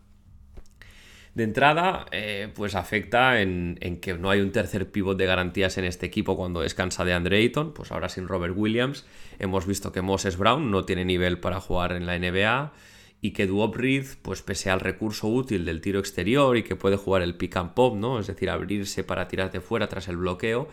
De 1.35 1.43
entrada, 1.43 2.05
eh, 2.11 2.51
pues 2.55 2.75
afecta 2.75 3.41
en, 3.41 3.77
que 4.01 4.13
no 4.15 4.29
hay 4.29 4.41
un 4.41 4.51
tercer 4.51 4.91
pivot 4.91 5.17
de 5.17 5.25
garantías 5.25 5.77
en 5.77 5.85
este 5.85 6.05
equipo 6.07 6.35
cuando 6.35 6.61
descansa 6.61 7.05
de 7.05 7.13
Andre 7.13 7.37
Ayton, 7.37 7.73
pues 7.73 7.91
ahora 7.91 8.09
sin 8.09 8.27
Robert 8.27 8.53
Williams. 8.57 9.05
Hemos 9.37 9.67
visto 9.67 9.91
que 9.91 10.01
Moses 10.01 10.37
Brown 10.37 10.71
no 10.71 10.85
tiene 10.85 11.05
nivel 11.05 11.39
para 11.39 11.59
jugar 11.61 11.93
en 11.93 12.05
la 12.05 12.17
NBA 12.17 12.73
y 13.21 13.31
que 13.31 13.47
Duop 13.47 13.75
Reed, 13.75 14.05
pues 14.21 14.41
pese 14.41 14.69
al 14.69 14.79
recurso 14.79 15.27
útil 15.27 15.65
del 15.65 15.81
tiro 15.81 15.99
exterior 15.99 16.57
y 16.57 16.63
que 16.63 16.75
puede 16.75 16.97
jugar 16.97 17.21
el 17.21 17.35
pick 17.35 17.57
and 17.57 17.73
pop, 17.73 17.95
¿no? 17.95 18.19
Es 18.19 18.27
decir, 18.27 18.49
abrirse 18.49 19.03
para 19.03 19.27
tirar 19.27 19.51
de 19.51 19.61
fuera 19.61 19.87
tras 19.87 20.07
el 20.07 20.17
bloqueo. 20.17 20.69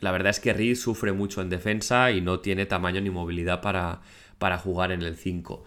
La 0.00 0.10
verdad 0.10 0.30
es 0.30 0.40
que 0.40 0.52
Reed 0.52 0.76
sufre 0.76 1.12
mucho 1.12 1.42
en 1.42 1.48
defensa 1.48 2.10
y 2.12 2.20
no 2.20 2.40
tiene 2.40 2.66
tamaño 2.66 3.00
ni 3.00 3.10
movilidad 3.10 3.60
para, 3.60 4.00
para 4.38 4.58
jugar 4.58 4.92
en 4.92 5.02
el 5.02 5.16
5. 5.16 5.64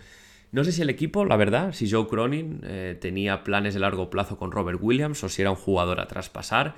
No 0.52 0.64
sé 0.64 0.72
si 0.72 0.82
el 0.82 0.90
equipo, 0.90 1.26
la 1.26 1.36
verdad, 1.36 1.74
si 1.74 1.90
Joe 1.90 2.08
Cronin 2.08 2.62
eh, 2.64 2.98
tenía 3.00 3.44
planes 3.44 3.76
de 3.76 3.80
largo 3.80 4.10
plazo 4.10 4.38
con 4.38 4.52
Robert 4.52 4.80
Williams 4.82 5.24
o 5.24 5.30
si 5.30 5.42
era 5.42 5.52
un 5.52 5.58
jugador 5.58 6.00
a 6.00 6.08
traspasar. 6.08 6.76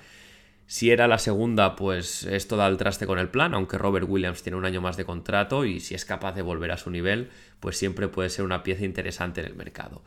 Si 0.68 0.90
era 0.92 1.08
la 1.08 1.18
segunda, 1.18 1.76
pues 1.76 2.24
esto 2.24 2.56
da 2.56 2.68
el 2.68 2.78
traste 2.78 3.06
con 3.06 3.20
el 3.20 3.30
plan, 3.30 3.54
aunque 3.54 3.78
Robert 3.78 4.08
Williams 4.08 4.42
tiene 4.42 4.58
un 4.58 4.66
año 4.66 4.82
más 4.82 4.96
de 4.96 5.06
contrato 5.06 5.66
y 5.66 5.80
si 5.80 5.96
es 5.96 6.06
capaz 6.06 6.34
de 6.34 6.42
volver 6.42 6.72
a 6.72 6.78
su 6.78 6.90
nivel, 6.90 7.30
pues 7.60 7.78
siempre 7.78 8.08
puede 8.08 8.30
ser 8.30 8.46
una 8.46 8.64
pieza 8.64 8.86
interesante 8.86 9.42
en 9.42 9.48
el 9.48 9.56
mercado. 9.56 10.02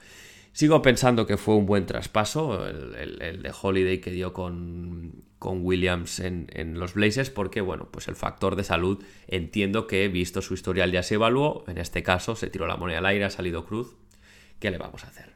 Sigo 0.52 0.80
pensando 0.82 1.26
que 1.26 1.36
fue 1.36 1.56
un 1.56 1.66
buen 1.66 1.84
traspaso 1.84 2.66
el, 2.66 3.42
de 3.42 3.52
Holiday 3.60 4.00
que 4.00 4.10
dio 4.10 4.32
con, 4.32 5.24
Williams 5.52 6.20
en, 6.20 6.78
los 6.78 6.94
Blazers, 6.94 7.30
porque 7.30 7.60
bueno, 7.60 7.88
pues 7.90 8.08
el 8.08 8.16
factor 8.16 8.56
de 8.56 8.64
salud 8.64 9.02
entiendo 9.26 9.86
que 9.86 10.08
visto 10.08 10.42
su 10.42 10.54
historial 10.54 10.90
ya 10.92 11.02
se 11.02 11.14
evaluó, 11.14 11.64
en 11.68 11.78
este 11.78 12.02
caso 12.02 12.36
se 12.36 12.48
tiró 12.48 12.66
la 12.66 12.76
moneda 12.76 12.98
al 12.98 13.06
aire, 13.06 13.24
ha 13.24 13.30
salido 13.30 13.64
cruz, 13.64 13.96
¿qué 14.58 14.70
le 14.70 14.78
vamos 14.78 15.04
a 15.04 15.08
hacer? 15.08 15.34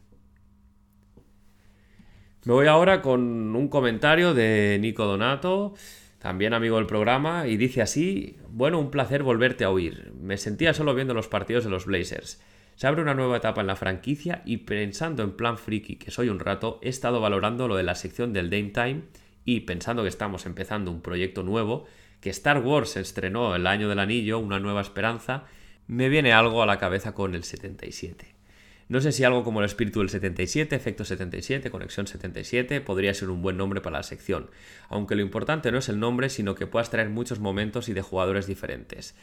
Me 2.45 2.53
voy 2.55 2.67
ahora 2.67 3.03
con 3.03 3.55
un 3.55 3.69
comentario 3.69 4.33
de 4.33 4.79
Nico 4.81 5.05
Donato, 5.05 5.75
también 6.19 6.55
amigo 6.55 6.77
del 6.77 6.87
programa, 6.87 7.47
y 7.47 7.57
dice 7.57 7.83
así, 7.83 8.39
bueno, 8.49 8.79
un 8.79 8.91
placer 8.91 9.23
volverte 9.23 9.65
a 9.65 9.71
oír, 9.71 10.13
me 10.19 10.39
sentía 10.39 10.73
solo 10.73 10.95
viendo 10.95 11.15
los 11.15 11.29
partidos 11.29 11.65
de 11.65 11.71
los 11.71 11.85
Blazers. 11.85 12.41
Se 12.77 12.87
abre 12.87 13.03
una 13.03 13.15
nueva 13.15 13.39
etapa 13.39 13.61
en 13.61 13.67
la 13.67 13.75
franquicia 13.75 14.41
y 14.47 14.59
pensando 14.59 15.25
en 15.25 15.33
plan 15.33 15.59
friki 15.59 15.97
que 15.97 16.13
soy 16.13 16.29
un 16.29 16.39
rato, 16.39 16.79
he 16.81 16.89
estado 16.89 17.21
valorando 17.21 17.67
lo 17.67 17.75
de 17.75 17.83
la 17.83 17.97
sección 17.97 18.33
del 18.33 18.51
Dame 18.51 18.71
Time 18.71 19.03
y 19.49 19.61
pensando 19.61 20.03
que 20.03 20.11
estamos 20.11 20.45
empezando 20.45 20.91
un 20.91 21.01
proyecto 21.01 21.43
nuevo, 21.43 21.87
que 22.21 22.29
Star 22.29 22.59
Wars 22.59 22.99
estrenó 22.99 23.57
el 23.57 23.67
año 23.67 23.89
del 23.89 23.99
anillo, 23.99 24.39
una 24.39 24.61
nueva 24.61 24.83
esperanza, 24.83 25.45
me 25.87 26.11
viene 26.11 26.35
algo 26.35 26.63
a 26.63 26.67
la 26.67 26.77
cabeza 26.77 27.15
con 27.15 27.35
el 27.35 27.45
77. 27.45 28.35
No 28.91 29.01
sé 29.01 29.11
si 29.11 29.25
algo 29.25 29.45
como 29.45 29.61
el 29.61 29.65
espíritu 29.65 30.01
del 30.01 30.11
77, 30.11 30.77
efecto 30.77 31.07
77, 31.07 31.71
conexión 31.71 32.07
77 32.07 32.83
podría 32.83 33.15
ser 33.15 33.31
un 33.31 33.41
buen 33.41 33.57
nombre 33.57 33.81
para 33.81 33.97
la 33.97 34.03
sección, 34.03 34.51
aunque 34.91 35.17
lo 35.17 35.23
importante 35.23 35.73
no 35.73 35.79
es 35.79 35.89
el 35.89 35.99
nombre, 35.99 36.29
sino 36.29 36.55
que 36.55 36.67
puedas 36.67 36.91
traer 36.91 37.09
muchos 37.09 37.41
momentos 37.41 37.89
y 37.89 37.95
de 37.95 38.03
jugadores 38.03 38.47
diferentes. 38.47 39.17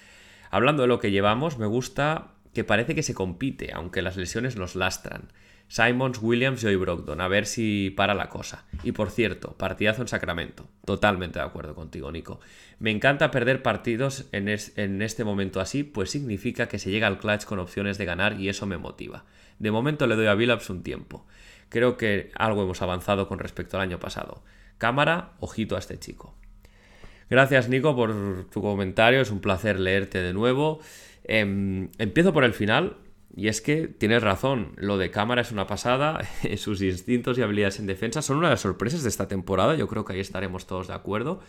Hablando 0.50 0.82
de 0.82 0.88
lo 0.88 0.98
que 0.98 1.12
llevamos, 1.12 1.60
me 1.60 1.68
gusta 1.68 2.32
que 2.56 2.64
parece 2.64 2.96
que 2.96 3.04
se 3.04 3.14
compite, 3.14 3.74
aunque 3.74 4.02
las 4.02 4.18
lesiones 4.18 4.56
nos 4.56 4.76
lastran. 4.76 5.30
Simons, 5.68 6.20
Williams, 6.22 6.62
Joy 6.62 6.76
Brogdon, 6.76 7.22
a 7.22 7.28
ver 7.28 7.46
si 7.46 7.90
para 7.90 8.14
la 8.14 8.30
cosa. 8.30 8.66
Y 8.84 8.92
por 8.92 9.10
cierto, 9.10 9.54
partidazo 9.58 10.02
en 10.02 10.08
Sacramento. 10.08 10.68
Totalmente 10.86 11.40
de 11.40 11.46
acuerdo 11.46 11.74
contigo, 11.74 12.12
Nico. 12.12 12.40
Me 12.80 12.92
encanta 12.92 13.32
perder 13.32 13.62
partidos 13.62 14.26
en, 14.32 14.48
en, 14.48 15.02
este 15.02 15.24
momento 15.24 15.60
así, 15.60 15.84
pues 15.84 16.12
significa 16.12 16.68
que 16.68 16.80
se 16.80 16.92
llega 16.92 17.08
al 17.08 17.18
clutch 17.18 17.46
con 17.46 17.60
opciones 17.60 17.98
de 17.98 18.06
ganar 18.06 18.40
y 18.40 18.50
eso 18.50 18.66
me 18.66 18.78
motiva. 18.78 19.26
De 19.60 19.72
momento 19.72 20.08
le 20.08 20.16
doy 20.16 20.28
a 20.28 20.36
Billups 20.36 20.70
un 20.70 20.84
tiempo. 20.84 21.26
Creo 21.70 21.98
que 21.98 22.32
algo 22.36 22.64
hemos 22.64 22.82
avanzado 22.82 23.28
con 23.28 23.40
respecto 23.40 23.78
al 23.78 23.84
año 23.84 24.00
pasado. 24.00 24.44
Cámara, 24.78 25.32
ojito 25.40 25.76
a 25.76 25.80
este 25.80 25.98
chico. 26.00 26.36
Gracias, 27.30 27.70
Nico, 27.70 27.96
por 27.96 28.46
tu 28.52 28.62
comentario. 28.62 29.22
Es 29.22 29.32
un 29.32 29.40
placer 29.40 29.80
leerte 29.80 30.22
de 30.22 30.34
nuevo. 30.34 30.80
Em, 31.24 31.90
empiezo 31.98 32.34
por 32.34 32.44
el 32.44 32.54
final, 32.54 32.98
y 33.36 33.50
es 33.50 33.60
que 33.60 33.88
tienes 33.88 34.24
razón, 34.24 34.72
lo 34.78 34.98
de 34.98 35.12
cámara 35.12 35.42
es 35.42 35.52
una 35.52 35.68
pasada, 35.68 36.26
sus 36.58 36.82
instintos 36.82 37.38
y 37.38 37.42
habilidades 37.42 37.80
en 37.80 37.86
defensa 37.86 38.22
son 38.22 38.38
una 38.38 38.48
de 38.48 38.54
las 38.54 38.62
sorpresas 38.62 39.04
de 39.04 39.10
esta 39.10 39.28
temporada, 39.28 39.76
yo 39.76 39.88
creo 39.88 40.06
que 40.06 40.14
ahí 40.14 40.20
estaremos 40.22 40.68
todos 40.68 40.88
de 40.88 40.94
acuerdo. 40.94 41.42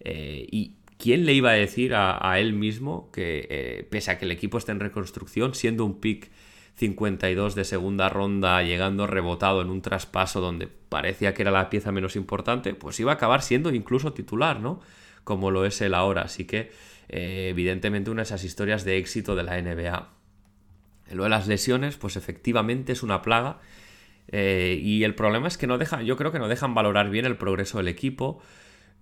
Eh, 0.00 0.46
y 0.50 0.76
¿quién 0.96 1.26
le 1.26 1.32
iba 1.32 1.50
a 1.50 1.54
decir 1.54 1.94
a, 1.96 2.38
él 2.38 2.52
mismo 2.52 3.10
que, 3.10 3.48
eh, 3.50 3.86
pese 3.90 4.12
a 4.12 4.18
que 4.18 4.26
el 4.26 4.30
equipo 4.30 4.58
esté 4.58 4.72
en 4.72 4.80
reconstrucción, 4.80 5.54
siendo 5.54 5.84
un 5.84 6.00
pick 6.00 6.30
52 6.76 7.54
de 7.54 7.64
segunda 7.64 8.08
ronda, 8.08 8.62
llegando 8.62 9.06
rebotado 9.06 9.60
en 9.62 9.70
un 9.70 9.82
traspaso 9.82 10.40
donde 10.40 10.66
parecía 10.66 11.34
que 11.34 11.42
era 11.42 11.50
la 11.50 11.68
pieza 11.68 11.90
menos 11.92 12.16
importante, 12.16 12.74
pues 12.74 12.98
iba 13.00 13.12
a 13.12 13.14
acabar 13.14 13.42
siendo 13.42 13.72
incluso 13.72 14.12
titular, 14.12 14.60
¿no? 14.60 14.80
Como 15.24 15.50
lo 15.50 15.64
es 15.64 15.80
él 15.80 15.94
ahora, 15.94 16.22
así 16.22 16.44
que 16.44 16.70
eh, 17.08 17.48
evidentemente 17.50 18.10
una 18.10 18.22
de 18.22 18.26
esas 18.26 18.44
historias 18.44 18.84
de 18.84 18.98
éxito 18.98 19.34
de 19.36 19.42
la 19.42 19.60
NBA. 19.60 20.13
Lo 21.10 21.24
de 21.24 21.28
las 21.28 21.46
lesiones, 21.46 21.96
pues 21.96 22.16
efectivamente 22.16 22.92
es 22.92 23.02
una 23.02 23.22
plaga. 23.22 23.60
Eh, 24.28 24.80
y 24.82 25.04
el 25.04 25.14
problema 25.14 25.48
es 25.48 25.58
que 25.58 25.66
no 25.66 25.78
dejan, 25.78 26.04
yo 26.04 26.16
creo 26.16 26.32
que 26.32 26.38
no 26.38 26.48
dejan 26.48 26.74
valorar 26.74 27.10
bien 27.10 27.24
el 27.24 27.36
progreso 27.36 27.78
del 27.78 27.88
equipo. 27.88 28.40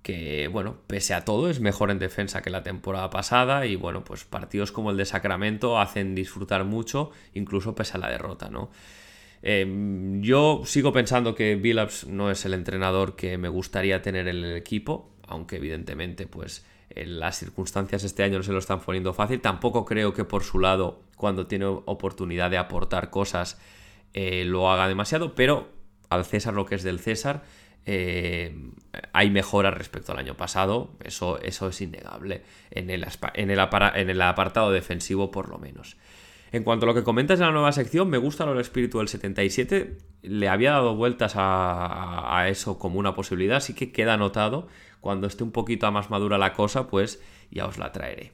Que, 0.02 0.48
bueno, 0.48 0.78
pese 0.88 1.14
a 1.14 1.24
todo, 1.24 1.48
es 1.48 1.60
mejor 1.60 1.92
en 1.92 2.00
defensa 2.00 2.42
que 2.42 2.50
la 2.50 2.64
temporada 2.64 3.08
pasada. 3.10 3.66
Y 3.66 3.76
bueno, 3.76 4.04
pues 4.04 4.24
partidos 4.24 4.72
como 4.72 4.90
el 4.90 4.96
de 4.96 5.04
Sacramento 5.04 5.78
hacen 5.78 6.14
disfrutar 6.14 6.64
mucho, 6.64 7.10
incluso 7.34 7.74
pese 7.74 7.96
a 7.96 8.00
la 8.00 8.10
derrota, 8.10 8.50
¿no? 8.50 8.70
Em, 9.42 10.22
yo 10.22 10.62
sigo 10.64 10.92
pensando 10.92 11.34
que 11.34 11.56
Billups 11.56 12.06
no 12.06 12.30
es 12.30 12.44
el 12.44 12.54
entrenador 12.54 13.16
que 13.16 13.38
me 13.38 13.48
gustaría 13.48 14.00
tener 14.00 14.28
en 14.28 14.36
el 14.36 14.56
equipo, 14.56 15.10
aunque 15.26 15.56
evidentemente, 15.56 16.26
pues 16.26 16.64
las 16.96 17.38
circunstancias 17.38 18.04
este 18.04 18.22
año 18.22 18.38
no 18.38 18.42
se 18.42 18.52
lo 18.52 18.58
están 18.58 18.80
poniendo 18.80 19.12
fácil. 19.14 19.40
Tampoco 19.40 19.84
creo 19.84 20.12
que 20.12 20.24
por 20.24 20.44
su 20.44 20.58
lado, 20.58 21.02
cuando 21.16 21.46
tiene 21.46 21.66
oportunidad 21.66 22.50
de 22.50 22.58
aportar 22.58 23.10
cosas, 23.10 23.60
eh, 24.14 24.44
lo 24.44 24.70
haga 24.70 24.88
demasiado, 24.88 25.34
pero 25.34 25.68
al 26.10 26.24
César 26.24 26.54
lo 26.54 26.66
que 26.66 26.74
es 26.74 26.82
del 26.82 27.00
César, 27.00 27.42
eh, 27.84 28.54
hay 29.12 29.30
mejora 29.30 29.70
respecto 29.70 30.12
al 30.12 30.18
año 30.18 30.36
pasado, 30.36 30.90
eso, 31.02 31.40
eso 31.40 31.68
es 31.68 31.80
innegable, 31.80 32.42
en 32.70 32.90
el, 32.90 33.06
en, 33.34 33.50
el 33.50 33.58
en 33.94 34.10
el 34.10 34.22
apartado 34.22 34.70
defensivo 34.70 35.30
por 35.30 35.48
lo 35.48 35.58
menos. 35.58 35.96
En 36.52 36.64
cuanto 36.64 36.84
a 36.84 36.88
lo 36.88 36.94
que 36.94 37.02
comentas 37.02 37.40
en 37.40 37.46
la 37.46 37.52
nueva 37.52 37.72
sección, 37.72 38.10
me 38.10 38.18
gusta 38.18 38.44
lo 38.44 38.52
del 38.52 38.60
espíritu 38.60 38.98
del 38.98 39.08
77. 39.08 39.96
Le 40.20 40.48
había 40.50 40.72
dado 40.72 40.94
vueltas 40.94 41.32
a, 41.34 42.38
a, 42.38 42.48
eso 42.50 42.78
como 42.78 42.98
una 42.98 43.14
posibilidad, 43.14 43.56
así 43.56 43.74
que 43.74 43.90
queda 43.90 44.14
anotado. 44.14 44.68
Cuando 45.02 45.26
esté 45.26 45.44
un 45.44 45.50
poquito 45.50 45.92
más 45.92 46.08
madura 46.10 46.38
la 46.38 46.54
cosa, 46.54 46.86
pues 46.86 47.20
ya 47.50 47.66
os 47.66 47.76
la 47.76 47.90
traeré. 47.90 48.30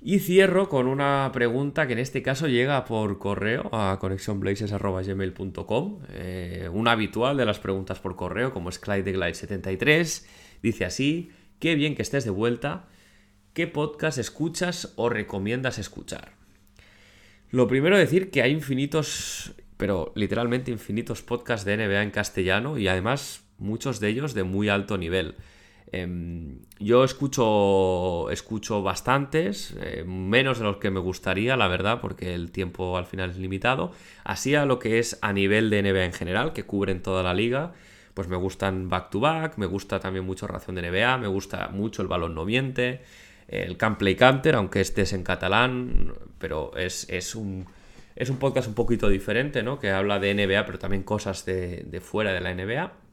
Y 0.00 0.20
cierro 0.20 0.68
con 0.68 0.86
una 0.86 1.28
pregunta 1.32 1.88
que 1.88 1.94
en 1.94 1.98
este 1.98 2.22
caso 2.22 2.46
llega 2.46 2.84
por 2.84 3.18
correo 3.18 3.68
a 3.72 3.98
conexionblazers.gmail.com 3.98 5.98
eh, 6.10 6.70
Un 6.72 6.86
habitual 6.86 7.36
de 7.36 7.44
las 7.44 7.58
preguntas 7.58 7.98
por 7.98 8.14
correo, 8.14 8.52
como 8.52 8.68
es 8.68 8.80
Clyde73. 8.80 10.26
Dice 10.62 10.84
así, 10.84 11.32
qué 11.58 11.74
bien 11.74 11.96
que 11.96 12.02
estés 12.02 12.24
de 12.24 12.30
vuelta. 12.30 12.86
¿Qué 13.52 13.66
podcast 13.66 14.18
escuchas 14.18 14.92
o 14.94 15.08
recomiendas 15.08 15.78
escuchar? 15.78 16.34
Lo 17.50 17.66
primero 17.66 17.98
decir 17.98 18.30
que 18.30 18.42
hay 18.42 18.52
infinitos, 18.52 19.54
pero 19.76 20.12
literalmente 20.14 20.70
infinitos 20.70 21.22
podcasts 21.22 21.64
de 21.64 21.78
NBA 21.78 22.02
en 22.02 22.12
castellano 22.12 22.78
y 22.78 22.86
además 22.86 23.43
muchos 23.58 24.00
de 24.00 24.08
ellos 24.08 24.34
de 24.34 24.44
muy 24.44 24.68
alto 24.68 24.98
nivel. 24.98 25.36
Em, 25.92 26.58
yo 26.80 27.04
escucho, 27.04 28.28
escucho 28.30 28.82
bastantes, 28.82 29.76
eh, 29.80 30.02
menos 30.04 30.58
de 30.58 30.64
los 30.64 30.78
que 30.78 30.90
me 30.90 30.98
gustaría, 30.98 31.56
la 31.56 31.68
verdad, 31.68 32.00
porque 32.00 32.34
el 32.34 32.50
tiempo 32.50 32.96
al 32.96 33.06
final 33.06 33.30
es 33.30 33.36
limitado. 33.36 33.92
Así 34.24 34.56
a 34.56 34.66
lo 34.66 34.80
que 34.80 34.98
es 34.98 35.18
a 35.22 35.32
nivel 35.32 35.70
de 35.70 35.82
NBA 35.82 36.04
en 36.04 36.12
general, 36.12 36.52
que 36.52 36.64
cubren 36.64 37.00
toda 37.00 37.22
la 37.22 37.32
liga, 37.32 37.74
pues 38.14 38.26
me 38.26 38.36
gustan 38.36 38.88
back 38.88 39.10
to 39.10 39.20
back, 39.20 39.56
me 39.56 39.66
gusta 39.66 40.00
también 40.00 40.24
mucho 40.24 40.48
Ración 40.48 40.76
de 40.76 40.90
NBA, 40.90 41.18
me 41.18 41.28
gusta 41.28 41.68
mucho 41.68 42.02
el 42.02 42.08
balón 42.08 42.34
noviente, 42.34 43.02
el 43.46 43.76
Camp 43.76 43.98
Play 43.98 44.16
Canter, 44.16 44.56
aunque 44.56 44.80
este 44.80 45.02
es 45.02 45.12
en 45.12 45.22
catalán, 45.22 46.12
pero 46.38 46.76
es, 46.76 47.34
un, 47.36 47.66
es 48.16 48.30
un 48.30 48.38
podcast 48.38 48.66
un 48.66 48.74
poquito 48.74 49.08
diferente, 49.08 49.62
¿no? 49.62 49.78
Que 49.78 49.90
habla 49.90 50.18
de 50.18 50.34
NBA, 50.34 50.66
pero 50.66 50.78
también 50.78 51.04
cosas 51.04 51.44
de, 51.44 51.84
de 51.84 52.00
fuera 52.00 52.32
de 52.32 52.40
la 52.40 52.52
NBA. 52.52 53.03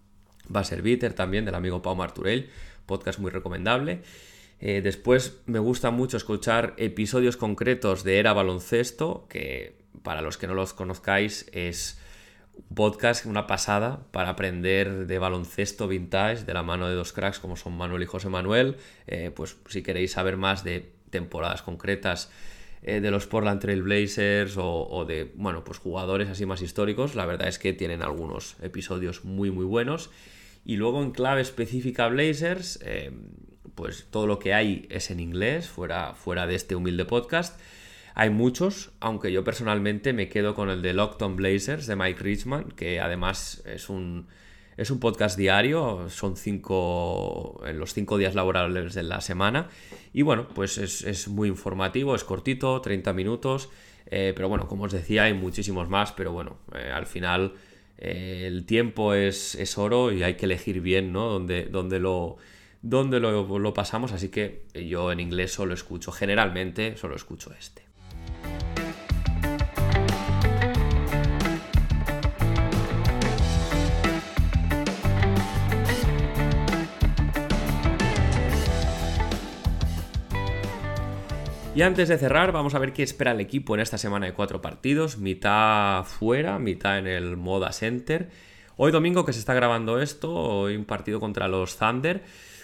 Va 0.53 0.61
a 0.61 0.63
ser 0.63 0.81
Bitter 0.81 1.13
también, 1.13 1.45
del 1.45 1.55
amigo 1.55 1.81
Pau 1.81 1.95
Marturell 1.95 2.49
podcast 2.91 3.19
muy 3.19 3.31
recomendable. 3.31 4.01
Eh, 4.59 4.81
después 4.81 5.39
me 5.45 5.59
gusta 5.59 5.91
mucho 5.91 6.17
escuchar 6.17 6.73
episodios 6.77 7.37
concretos 7.37 8.03
de 8.03 8.19
Era 8.19 8.33
Baloncesto, 8.33 9.25
que 9.29 9.77
para 10.03 10.21
los 10.21 10.37
que 10.37 10.47
no 10.47 10.53
los 10.53 10.73
conozcáis 10.73 11.49
es 11.53 11.99
un 12.53 12.75
podcast, 12.75 13.25
una 13.25 13.47
pasada 13.47 14.05
para 14.11 14.29
aprender 14.29 15.07
de 15.07 15.19
baloncesto 15.19 15.87
vintage 15.87 16.43
de 16.43 16.53
la 16.53 16.63
mano 16.63 16.89
de 16.89 16.95
dos 16.95 17.13
cracks 17.13 17.39
como 17.39 17.55
son 17.55 17.77
Manuel 17.77 18.03
y 18.03 18.07
José 18.07 18.29
Manuel. 18.29 18.75
Eh, 19.07 19.31
pues 19.33 19.57
si 19.67 19.81
queréis 19.81 20.11
saber 20.11 20.37
más 20.37 20.63
de 20.63 20.91
temporadas 21.09 21.61
concretas 21.61 22.29
eh, 22.83 22.99
de 22.99 23.11
los 23.11 23.27
Portland 23.27 23.61
Trail 23.61 23.83
Blazers 23.83 24.55
o, 24.57 25.05
de 25.07 25.31
bueno, 25.35 25.63
pues 25.63 25.77
jugadores 25.77 26.29
así 26.29 26.45
más 26.45 26.61
históricos, 26.61 27.15
la 27.15 27.25
verdad 27.25 27.47
es 27.47 27.59
que 27.59 27.73
tienen 27.73 28.01
algunos 28.01 28.55
episodios 28.61 29.23
muy 29.23 29.51
muy 29.51 29.65
buenos. 29.65 30.09
Y 30.63 30.77
luego 30.77 31.01
en 31.01 31.11
clave 31.11 31.41
específica 31.41 32.07
Blazers, 32.07 32.79
eh, 32.83 33.11
pues 33.75 34.07
todo 34.11 34.27
lo 34.27 34.39
que 34.39 34.53
hay 34.53 34.87
es 34.89 35.09
en 35.11 35.19
inglés, 35.19 35.67
fuera, 35.67 36.13
fuera 36.13 36.45
de 36.45 36.55
este 36.55 36.75
humilde 36.75 37.05
podcast. 37.05 37.59
Hay 38.13 38.29
muchos, 38.29 38.91
aunque 38.99 39.31
yo 39.31 39.43
personalmente 39.43 40.13
me 40.13 40.27
quedo 40.27 40.53
con 40.53 40.69
el 40.69 40.81
de 40.81 40.93
Lockton 40.93 41.35
Blazers 41.35 41.87
de 41.87 41.95
Mike 41.95 42.21
Richman, 42.21 42.71
que 42.71 42.99
además 42.99 43.63
es 43.65 43.89
un, 43.89 44.27
es 44.81 44.89
un 44.89 44.99
podcast 44.99 45.37
diario, 45.37 46.09
son 46.09 46.35
cinco, 46.35 47.61
los 47.71 47.93
cinco 47.93 48.17
días 48.17 48.33
laborables 48.33 48.95
de 48.95 49.03
la 49.03 49.21
semana. 49.21 49.69
Y 50.11 50.23
bueno, 50.23 50.47
pues 50.55 50.79
es, 50.79 51.27
muy 51.27 51.49
informativo, 51.49 52.15
es 52.15 52.23
cortito, 52.23 52.81
30 52.81 53.13
minutos. 53.13 53.69
Eh, 54.07 54.33
pero 54.35 54.49
bueno, 54.49 54.67
como 54.67 54.85
os 54.85 54.91
decía, 54.91 55.23
hay 55.23 55.35
muchísimos 55.35 55.87
más, 55.87 56.11
pero 56.13 56.31
bueno, 56.31 56.57
eh, 56.73 56.91
al 56.91 57.05
final 57.05 57.53
eh, 57.99 58.45
el 58.47 58.65
tiempo 58.65 59.13
es, 59.13 59.77
oro 59.77 60.11
y 60.11 60.23
hay 60.23 60.33
que 60.33 60.45
elegir 60.45 60.81
bien, 60.81 61.13
¿no? 61.13 61.29
Donde, 61.29 61.99
lo, 61.99 62.37
lo, 62.81 63.59
lo 63.59 63.73
pasamos, 63.75 64.11
así 64.13 64.29
que 64.29 64.63
yo 64.73 65.11
en 65.11 65.19
inglés 65.19 65.53
solo 65.53 65.75
escucho, 65.75 66.11
generalmente 66.11 66.97
solo 66.97 67.15
escucho 67.15 67.53
este. 67.53 67.90
Y 81.73 81.83
antes 81.83 82.09
de 82.09 82.17
cerrar, 82.17 82.51
vamos 82.51 82.75
a 82.75 82.79
ver 82.79 82.91
qué 82.91 83.01
espera 83.01 83.31
el 83.31 83.39
equipo 83.39 83.73
en 83.73 83.79
esta 83.79 83.97
semana 83.97 84.25
de 84.25 84.33
cuatro 84.33 84.61
partidos, 84.61 85.17
mitad 85.17 86.03
fuera, 86.03 86.59
mitad 86.59 86.99
en 86.99 87.07
el 87.07 87.37
Moda 87.37 87.71
Center. 87.71 88.29
Hoy 88.75 88.91
domingo 88.91 89.23
que 89.23 89.31
se 89.31 89.39
está 89.39 89.53
grabando 89.53 90.01
esto, 90.01 90.33
hoy 90.33 90.75
un 90.75 90.83
partido 90.83 91.21
contra 91.21 91.47
los 91.47 91.77
Thunder, 91.77 92.23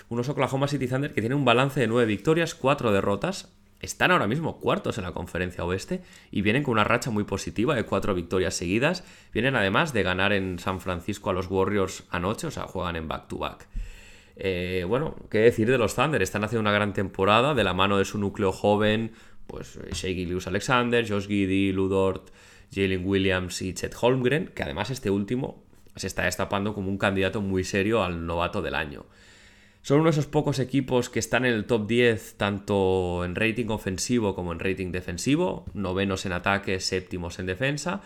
unos 0.09 0.27
Oklahoma 0.27 0.67
City 0.67 0.89
Thunder 0.89 1.13
que 1.13 1.21
tienen 1.21 1.37
un 1.37 1.45
balance 1.45 1.79
de 1.79 1.87
nueve 1.87 2.05
victorias, 2.05 2.53
cuatro 2.53 2.91
derrotas. 2.91 3.49
Están 3.79 4.11
ahora 4.11 4.27
mismo 4.27 4.59
cuartos 4.59 4.97
en 4.97 5.05
la 5.05 5.13
conferencia 5.13 5.63
oeste 5.63 6.01
y 6.29 6.41
vienen 6.41 6.63
con 6.63 6.73
una 6.73 6.83
racha 6.83 7.09
muy 7.09 7.23
positiva 7.23 7.75
de 7.75 7.85
cuatro 7.85 8.13
victorias 8.13 8.55
seguidas. 8.55 9.05
Vienen 9.31 9.55
además 9.55 9.93
de 9.93 10.03
ganar 10.03 10.33
en 10.33 10.59
San 10.59 10.81
Francisco 10.81 11.29
a 11.29 11.33
los 11.33 11.49
Warriors 11.49 12.03
anoche, 12.09 12.47
o 12.47 12.51
sea, 12.51 12.63
juegan 12.63 12.97
en 12.97 13.07
back-to-back. 13.07 13.59
back 13.59 13.67
eh, 14.39 14.85
bueno, 14.87 15.15
qué 15.29 15.39
decir 15.39 15.69
de 15.69 15.77
los 15.77 15.95
Thunder, 15.95 16.21
están 16.21 16.43
haciendo 16.43 16.61
una 16.61 16.71
gran 16.71 16.93
temporada 16.93 17.55
de 17.55 17.63
la 17.63 17.73
mano 17.73 17.97
de 17.97 18.05
su 18.05 18.19
núcleo 18.19 18.51
joven, 18.51 19.11
pues 19.47 19.77
eh, 19.77 19.89
Shea 19.93 20.27
Lewis 20.27 20.45
Alexander, 20.45 21.07
Josh 21.07 21.27
Giddy, 21.27 21.71
Ludort, 21.71 22.29
Jalen 22.73 23.05
Williams 23.05 23.61
y 23.61 23.73
Chet 23.73 23.95
Holmgren, 23.99 24.51
que 24.53 24.63
además 24.63 24.91
este 24.91 25.09
último 25.09 25.63
se 25.95 26.07
está 26.07 26.25
destapando 26.25 26.75
como 26.75 26.89
un 26.89 26.99
candidato 26.99 27.41
muy 27.41 27.63
serio 27.63 28.03
al 28.03 28.27
novato 28.27 28.61
del 28.61 28.75
año. 28.75 29.05
Son 29.81 29.99
uno 29.99 30.05
de 30.05 30.11
esos 30.11 30.27
pocos 30.27 30.59
equipos 30.59 31.09
que 31.09 31.19
están 31.19 31.45
en 31.45 31.53
el 31.53 31.65
top 31.65 31.87
10 31.87 32.35
tanto 32.35 33.23
en 33.23 33.35
rating 33.35 33.69
ofensivo 33.69 34.35
como 34.35 34.51
en 34.51 34.59
rating 34.59 34.91
defensivo, 34.91 35.65
novenos 35.73 36.25
en 36.25 36.33
ataque, 36.33 36.79
séptimos 36.79 37.39
en 37.39 37.45
defensa. 37.45 38.01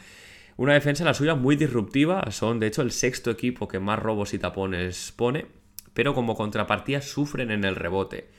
Una 0.57 0.73
defensa 0.73 1.03
la 1.03 1.13
suya 1.13 1.35
muy 1.35 1.55
disruptiva, 1.55 2.29
son 2.31 2.59
de 2.59 2.67
hecho 2.67 2.83
el 2.83 2.91
sexto 2.91 3.31
equipo 3.31 3.67
que 3.67 3.79
más 3.79 3.97
robos 3.99 4.33
y 4.33 4.39
tapones 4.39 5.11
pone 5.15 5.47
pero 5.93 6.13
como 6.13 6.35
contrapartida 6.35 7.01
sufren 7.01 7.51
en 7.51 7.63
el 7.63 7.75
rebote. 7.75 8.29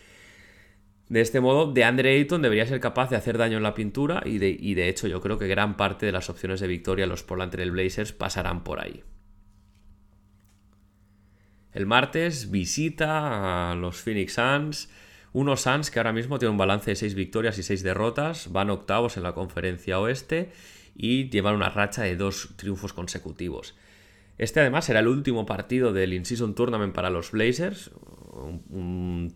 De 1.08 1.20
este 1.20 1.40
modo, 1.40 1.70
de 1.70 1.84
Andre 1.84 2.14
Ayton 2.16 2.40
debería 2.40 2.66
ser 2.66 2.80
capaz 2.80 3.10
de 3.10 3.16
hacer 3.16 3.36
daño 3.36 3.58
en 3.58 3.62
la 3.62 3.74
pintura 3.74 4.22
y 4.24 4.38
de, 4.38 4.56
de 4.56 4.88
hecho 4.88 5.08
yo 5.08 5.20
creo 5.20 5.38
que 5.38 5.46
gran 5.46 5.76
parte 5.76 6.06
de 6.06 6.12
las 6.12 6.30
opciones 6.30 6.60
de 6.60 6.68
victoria 6.68 7.06
los 7.06 7.22
Portland 7.22 7.52
Trail 7.52 7.70
Blazers 7.70 8.12
pasarán 8.12 8.64
por 8.64 8.80
ahí. 8.80 9.02
El 11.72 11.86
martes 11.86 12.50
visita 12.50 13.72
a 13.72 13.74
los 13.74 13.96
Phoenix 14.00 14.34
Suns, 14.34 14.90
unos 15.32 15.62
Suns 15.62 15.90
que 15.90 15.98
ahora 15.98 16.12
mismo 16.12 16.38
tienen 16.38 16.52
un 16.52 16.58
balance 16.58 16.90
de 16.90 16.96
6 16.96 17.14
victorias 17.14 17.58
y 17.58 17.62
6 17.62 17.82
derrotas, 17.82 18.52
van 18.52 18.70
octavos 18.70 19.16
en 19.16 19.22
la 19.22 19.34
conferencia 19.34 19.98
oeste 19.98 20.52
y 20.94 21.30
llevan 21.30 21.54
una 21.54 21.70
racha 21.70 22.02
de 22.02 22.16
dos 22.16 22.50
triunfos 22.56 22.92
consecutivos. 22.92 23.74
Este 24.42 24.58
además 24.58 24.86
será 24.86 24.98
el 24.98 25.06
último 25.06 25.46
partido 25.46 25.92
del 25.92 26.12
In-Season 26.12 26.56
Tournament 26.56 26.92
para 26.92 27.10
los 27.10 27.30
Blazers, 27.30 27.92
un, 28.32 29.30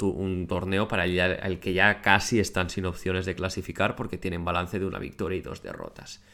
torneo 0.49 0.89
para 0.89 1.05
el, 1.05 1.61
que 1.61 1.73
ya 1.75 2.03
casi 2.03 2.41
están 2.41 2.71
sin 2.71 2.87
opciones 2.87 3.25
de 3.25 3.37
clasificar 3.37 3.95
porque 3.95 4.19
tienen 4.19 4.45
balance 4.45 4.81
de 4.81 4.85
una 4.85 4.99
victoria 4.99 5.39
y 5.39 5.43
dos 5.43 5.63
derrotas. 5.63 6.25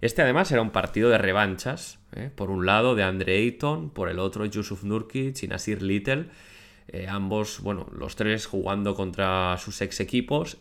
Este 0.00 0.22
además 0.22 0.48
será 0.48 0.60
un 0.60 0.70
partido 0.70 1.08
de 1.08 1.18
revanchas, 1.18 2.00
¿eh? 2.16 2.32
por 2.34 2.50
un 2.50 2.66
lado 2.66 2.96
de 2.96 3.04
Andre 3.04 3.36
Ayton, 3.36 3.90
por 3.90 4.08
el 4.08 4.18
otro 4.18 4.44
Yusuf 4.44 4.82
Nurkic 4.82 5.40
y 5.44 5.46
Nasir 5.46 5.80
Little, 5.80 6.26
eh, 6.88 7.06
ambos, 7.08 7.60
bueno, 7.60 7.86
los 7.96 8.16
tres 8.16 8.46
jugando 8.46 8.96
contra 8.96 9.56
sus 9.58 9.80
ex 9.82 10.00
equipos 10.00 10.56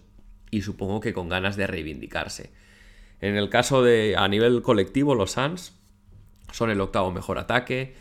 y 0.52 0.62
supongo 0.62 1.00
que 1.00 1.14
con 1.14 1.30
ganas 1.30 1.56
de 1.56 1.66
reivindicarse. 1.66 2.52
En 3.22 3.36
el 3.36 3.50
caso 3.50 3.82
de 3.82 4.16
a 4.16 4.28
nivel 4.28 4.62
colectivo, 4.62 5.16
los 5.16 5.32
Suns 5.32 5.74
son 6.52 6.70
el 6.70 6.82
octavo 6.82 7.12
mejor 7.12 7.38
ataque. 7.38 7.96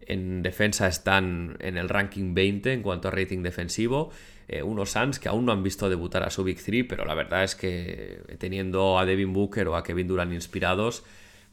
En 0.00 0.42
defensa 0.42 0.86
están 0.86 1.56
en 1.60 1.76
el 1.76 1.88
ranking 1.88 2.34
20 2.34 2.72
en 2.72 2.82
cuanto 2.82 3.08
a 3.08 3.10
rating 3.10 3.42
defensivo. 3.42 4.10
Eh, 4.48 4.62
unos 4.62 4.92
Suns 4.92 5.18
que 5.18 5.28
aún 5.28 5.44
no 5.44 5.52
han 5.52 5.62
visto 5.62 5.88
debutar 5.88 6.22
a 6.22 6.30
su 6.30 6.44
Big 6.44 6.62
3, 6.62 6.84
pero 6.88 7.04
la 7.04 7.14
verdad 7.14 7.42
es 7.42 7.56
que 7.56 8.22
teniendo 8.38 8.98
a 8.98 9.04
Devin 9.04 9.32
Booker 9.32 9.66
o 9.68 9.76
a 9.76 9.82
Kevin 9.82 10.06
Durant 10.06 10.32
inspirados, 10.32 11.04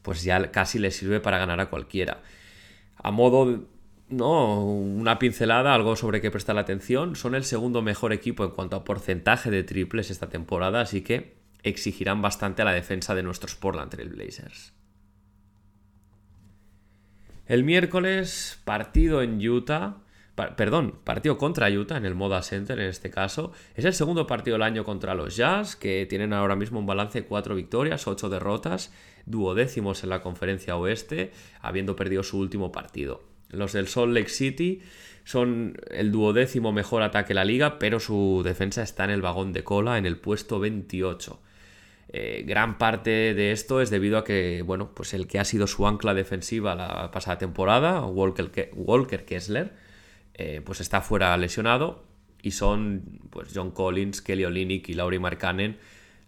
pues 0.02 0.22
ya 0.22 0.52
casi 0.52 0.78
les 0.78 0.96
sirve 0.96 1.18
para 1.18 1.38
ganar 1.38 1.60
a 1.60 1.70
cualquiera. 1.70 2.22
A 2.96 3.10
modo, 3.10 3.64
no, 4.08 4.64
una 4.64 5.18
pincelada, 5.18 5.74
algo 5.74 5.96
sobre 5.96 6.20
que 6.20 6.30
prestar 6.30 6.56
atención, 6.58 7.16
son 7.16 7.34
el 7.34 7.44
segundo 7.44 7.82
mejor 7.82 8.12
equipo 8.12 8.44
en 8.44 8.50
cuanto 8.50 8.76
a 8.76 8.84
porcentaje 8.84 9.50
de 9.50 9.64
triples 9.64 10.10
esta 10.10 10.28
temporada, 10.28 10.80
así 10.82 11.00
que 11.00 11.34
exigirán 11.62 12.22
bastante 12.22 12.62
a 12.62 12.64
la 12.66 12.72
defensa 12.72 13.14
de 13.14 13.22
nuestros 13.22 13.56
Portland 13.56 13.90
Trail 13.90 14.10
Blazers. 14.10 14.72
El 17.46 17.62
miércoles, 17.62 18.58
partido 18.64 19.20
en 19.20 19.46
Utah. 19.46 19.98
perdón, 20.56 20.98
partido 21.04 21.36
contra 21.36 21.68
Utah 21.68 21.98
en 21.98 22.06
el 22.06 22.14
Moda 22.14 22.42
Center 22.42 22.80
en 22.80 22.88
este 22.88 23.10
caso. 23.10 23.52
Es 23.74 23.84
el 23.84 23.92
segundo 23.92 24.26
partido 24.26 24.54
del 24.54 24.62
año 24.62 24.82
contra 24.82 25.14
los 25.14 25.36
Jazz, 25.36 25.76
que 25.76 26.06
tienen 26.08 26.32
ahora 26.32 26.56
mismo 26.56 26.78
un 26.78 26.86
balance 26.86 27.20
de 27.20 27.26
4 27.26 27.54
victorias, 27.54 28.08
8 28.08 28.30
derrotas, 28.30 28.94
duodécimos 29.26 30.02
en 30.04 30.10
la 30.10 30.22
conferencia 30.22 30.76
oeste, 30.76 31.32
habiendo 31.60 31.96
perdido 31.96 32.22
su 32.22 32.38
último 32.38 32.72
partido. 32.72 33.22
Los 33.50 33.74
del 33.74 33.88
Salt 33.88 34.14
Lake 34.14 34.30
City 34.30 34.80
son 35.24 35.76
el 35.90 36.12
duodécimo 36.12 36.72
mejor 36.72 37.02
ataque 37.02 37.28
de 37.28 37.34
la 37.34 37.44
liga, 37.44 37.78
pero 37.78 38.00
su 38.00 38.40
defensa 38.42 38.82
está 38.82 39.04
en 39.04 39.10
el 39.10 39.20
vagón 39.20 39.52
de 39.52 39.64
cola, 39.64 39.98
en 39.98 40.06
el 40.06 40.16
puesto 40.16 40.60
28. 40.60 41.40
Eh, 42.08 42.44
gran 42.46 42.78
parte 42.78 43.34
de 43.34 43.52
esto 43.52 43.80
es 43.80 43.90
debido 43.90 44.18
a 44.18 44.24
que, 44.24 44.62
bueno, 44.62 44.94
pues 44.94 45.14
el 45.14 45.26
que 45.26 45.38
ha 45.38 45.44
sido 45.44 45.66
su 45.66 45.86
ancla 45.86 46.14
defensiva 46.14 46.74
la 46.74 47.10
pasada 47.10 47.38
temporada, 47.38 48.04
Walker, 48.04 48.70
Walker 48.74 49.24
Kessler, 49.24 49.72
eh, 50.34 50.60
pues 50.64 50.80
está 50.80 51.00
fuera 51.00 51.36
lesionado 51.36 52.04
y 52.42 52.50
son 52.50 53.20
pues 53.30 53.48
John 53.54 53.70
Collins, 53.70 54.20
Kelly 54.20 54.44
Olynyk 54.44 54.88
y 54.88 54.94
Laurie 54.94 55.18
Markkanen 55.18 55.78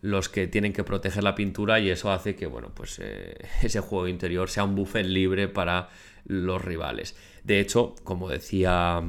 los 0.01 0.29
que 0.29 0.47
tienen 0.47 0.73
que 0.73 0.85
proteger 0.85 1.25
la 1.25 1.35
pintura 1.35 1.81
y 1.81 1.91
eso 1.91 2.13
hace 2.13 2.37
que 2.37 2.47
bueno 2.47 2.71
pues 2.75 3.01
eh, 3.03 3.37
ese 3.63 3.81
juego 3.81 4.09
interior 4.09 4.49
sea 4.49 4.65
un 4.65 4.75
buffet 4.75 5.05
libre 5.05 5.49
para 5.49 5.89
los 6.25 6.65
rivales. 6.65 7.17
De 7.45 7.61
hecho 7.61 7.95
como 8.05 8.29
decía 8.29 9.03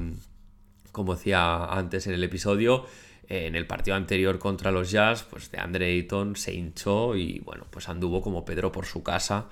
como 0.91 1.15
decía 1.15 1.65
antes 1.65 2.07
en 2.07 2.13
el 2.13 2.23
episodio 2.23 2.85
en 3.29 3.55
el 3.55 3.67
partido 3.67 3.97
anterior 3.97 4.39
contra 4.39 4.71
los 4.71 4.89
Jazz, 4.89 5.23
pues 5.23 5.51
de 5.51 5.59
Andre 5.59 5.87
Ayton 5.87 6.35
se 6.35 6.53
hinchó 6.53 7.15
y 7.15 7.39
bueno, 7.39 7.67
pues 7.69 7.89
anduvo 7.89 8.21
como 8.21 8.45
Pedro 8.45 8.71
por 8.71 8.85
su 8.85 9.03
casa. 9.03 9.47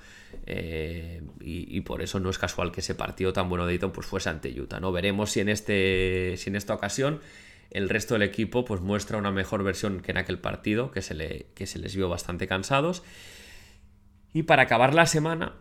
Eh, 0.46 1.22
y, 1.40 1.80
por 1.82 2.02
eso 2.02 2.20
no 2.20 2.30
es 2.30 2.38
casual 2.38 2.72
que 2.72 2.80
ese 2.80 2.94
partido 2.94 3.32
tan 3.32 3.48
bueno 3.48 3.66
de 3.66 3.74
Ayton 3.74 3.92
pues 3.92 4.06
fuese 4.06 4.30
ante 4.30 4.48
Utah. 4.58 4.80
¿no? 4.80 4.92
Veremos 4.92 5.30
si 5.30 5.40
en, 5.40 5.48
este, 5.48 6.34
si 6.38 6.50
en 6.50 6.56
esta 6.56 6.74
ocasión 6.74 7.20
el 7.70 7.88
resto 7.88 8.14
del 8.14 8.22
equipo 8.22 8.64
pues 8.64 8.80
muestra 8.80 9.18
una 9.18 9.30
mejor 9.30 9.62
versión 9.62 10.00
que 10.00 10.12
en 10.12 10.18
aquel 10.18 10.38
partido, 10.38 10.90
que 10.90 11.02
se, 11.02 11.14
le, 11.14 11.46
que 11.54 11.66
se 11.66 11.78
les 11.78 11.94
vio 11.94 12.08
bastante 12.08 12.46
cansados. 12.46 13.02
Y 14.32 14.44
para 14.44 14.62
acabar 14.62 14.94
la 14.94 15.06
semana, 15.06 15.54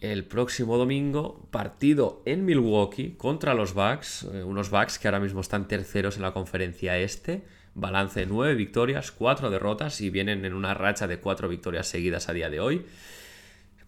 el 0.00 0.24
próximo 0.24 0.76
domingo, 0.76 1.48
partido 1.50 2.22
en 2.24 2.44
Milwaukee 2.44 3.14
contra 3.16 3.54
los 3.54 3.74
Bucks, 3.74 4.28
eh, 4.32 4.44
unos 4.44 4.70
Bucks 4.70 4.98
que 4.98 5.08
ahora 5.08 5.20
mismo 5.20 5.40
están 5.40 5.66
terceros 5.66 6.16
en 6.16 6.22
la 6.22 6.32
conferencia 6.32 6.98
este, 6.98 7.42
balance 7.74 8.20
de 8.20 8.26
9 8.26 8.54
victorias, 8.54 9.10
4 9.10 9.50
derrotas 9.50 10.00
y 10.00 10.10
vienen 10.10 10.44
en 10.44 10.54
una 10.54 10.74
racha 10.74 11.06
de 11.06 11.18
4 11.18 11.48
victorias 11.48 11.88
seguidas 11.88 12.28
a 12.28 12.32
día 12.32 12.48
de 12.48 12.60
hoy. 12.60 12.86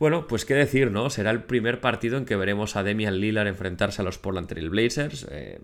Bueno, 0.01 0.27
pues 0.27 0.45
qué 0.45 0.55
decir, 0.55 0.91
¿no? 0.91 1.11
Será 1.11 1.31
el 1.31 1.45
primer 1.45 1.81
partido 1.81 2.17
en 2.17 2.25
que 2.25 2.35
veremos 2.35 2.75
a 2.75 2.83
Demian 2.83 3.21
Lillard 3.21 3.47
enfrentarse 3.47 4.01
a 4.01 4.05
los 4.05 4.19
Portland 4.19 4.49
Trail 4.49 4.71
Blazers. 4.71 5.27
Eh, 5.31 5.61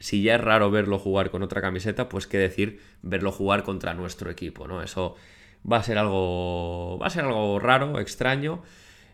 si 0.00 0.22
ya 0.22 0.34
es 0.34 0.40
raro 0.40 0.70
verlo 0.70 0.98
jugar 0.98 1.30
con 1.30 1.42
otra 1.42 1.60
camiseta, 1.60 2.08
pues 2.08 2.26
qué 2.26 2.38
decir 2.38 2.80
verlo 3.02 3.30
jugar 3.30 3.62
contra 3.62 3.94
nuestro 3.94 4.30
equipo, 4.30 4.66
¿no? 4.66 4.82
Eso 4.82 5.14
va 5.70 5.78
a 5.78 5.82
ser 5.82 5.96
algo 5.96 6.98
va 6.98 7.06
a 7.06 7.10
ser 7.10 7.24
algo 7.24 7.58
raro, 7.58 8.00
extraño. 8.00 8.62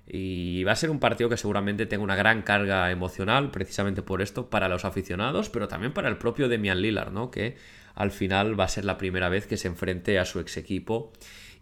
Y 0.06 0.64
va 0.64 0.72
a 0.72 0.76
ser 0.76 0.90
un 0.90 1.00
partido 1.00 1.30
que 1.30 1.36
seguramente 1.36 1.86
tenga 1.86 2.04
una 2.04 2.16
gran 2.16 2.42
carga 2.42 2.90
emocional, 2.90 3.50
precisamente 3.50 4.02
por 4.02 4.20
esto, 4.20 4.50
para 4.50 4.68
los 4.68 4.84
aficionados, 4.84 5.48
pero 5.48 5.66
también 5.66 5.94
para 5.94 6.08
el 6.08 6.18
propio 6.18 6.48
Demian 6.48 6.82
Lillard, 6.82 7.12
¿no? 7.12 7.30
Que 7.30 7.56
al 7.94 8.10
final 8.10 8.58
va 8.58 8.64
a 8.64 8.68
ser 8.68 8.84
la 8.84 8.98
primera 8.98 9.28
vez 9.28 9.46
que 9.46 9.56
se 9.56 9.68
enfrente 9.68 10.18
a 10.18 10.24
su 10.24 10.40
ex 10.40 10.56
equipo 10.56 11.12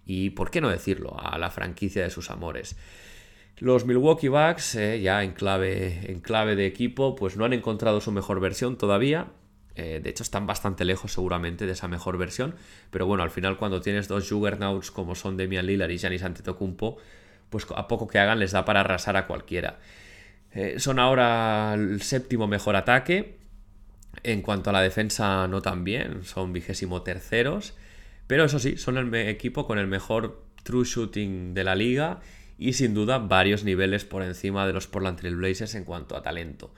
y, 0.04 0.30
¿por 0.30 0.50
qué 0.50 0.60
no 0.60 0.68
decirlo?, 0.68 1.16
a 1.20 1.38
la 1.38 1.50
franquicia 1.50 2.02
de 2.02 2.10
sus 2.10 2.30
amores. 2.30 2.76
Los 3.58 3.84
Milwaukee 3.84 4.28
Bucks, 4.28 4.74
eh, 4.74 5.00
ya 5.00 5.22
en 5.22 5.32
clave, 5.32 6.10
en 6.10 6.20
clave 6.20 6.56
de 6.56 6.66
equipo, 6.66 7.14
pues 7.14 7.36
no 7.36 7.44
han 7.44 7.52
encontrado 7.52 8.00
su 8.00 8.10
mejor 8.10 8.40
versión 8.40 8.76
todavía. 8.76 9.28
Eh, 9.76 10.00
de 10.02 10.10
hecho, 10.10 10.24
están 10.24 10.48
bastante 10.48 10.84
lejos 10.84 11.12
seguramente 11.12 11.64
de 11.64 11.72
esa 11.72 11.86
mejor 11.86 12.18
versión. 12.18 12.56
Pero 12.90 13.06
bueno, 13.06 13.22
al 13.22 13.30
final 13.30 13.58
cuando 13.58 13.80
tienes 13.80 14.08
dos 14.08 14.28
juggernauts 14.28 14.90
como 14.90 15.14
son 15.14 15.36
Demian 15.36 15.66
Lillard 15.66 15.90
y 15.90 15.98
Giannis 15.98 16.24
Antetokounmpo, 16.24 16.98
pues 17.52 17.66
a 17.76 17.86
poco 17.86 18.08
que 18.08 18.18
hagan 18.18 18.40
les 18.40 18.50
da 18.50 18.64
para 18.64 18.80
arrasar 18.80 19.16
a 19.16 19.28
cualquiera. 19.28 19.78
Eh, 20.50 20.80
son 20.80 20.98
ahora 20.98 21.74
el 21.74 22.02
séptimo 22.02 22.48
mejor 22.48 22.74
ataque. 22.74 23.38
En 24.24 24.42
cuanto 24.42 24.70
a 24.70 24.72
la 24.72 24.82
defensa, 24.82 25.46
no 25.46 25.62
tan 25.62 25.84
bien, 25.84 26.24
son 26.24 26.52
vigésimo 26.52 27.02
terceros. 27.02 27.74
Pero 28.26 28.44
eso 28.44 28.58
sí, 28.58 28.76
son 28.76 28.98
el 28.98 29.14
equipo 29.14 29.66
con 29.66 29.78
el 29.78 29.86
mejor 29.86 30.44
true 30.64 30.84
shooting 30.84 31.54
de 31.54 31.64
la 31.64 31.74
liga 31.74 32.20
y 32.58 32.74
sin 32.74 32.94
duda 32.94 33.18
varios 33.18 33.64
niveles 33.64 34.04
por 34.04 34.22
encima 34.22 34.66
de 34.66 34.72
los 34.72 34.86
Portland 34.86 35.18
Trail 35.18 35.36
Blazers 35.36 35.74
en 35.74 35.84
cuanto 35.84 36.16
a 36.16 36.22
talento. 36.22 36.72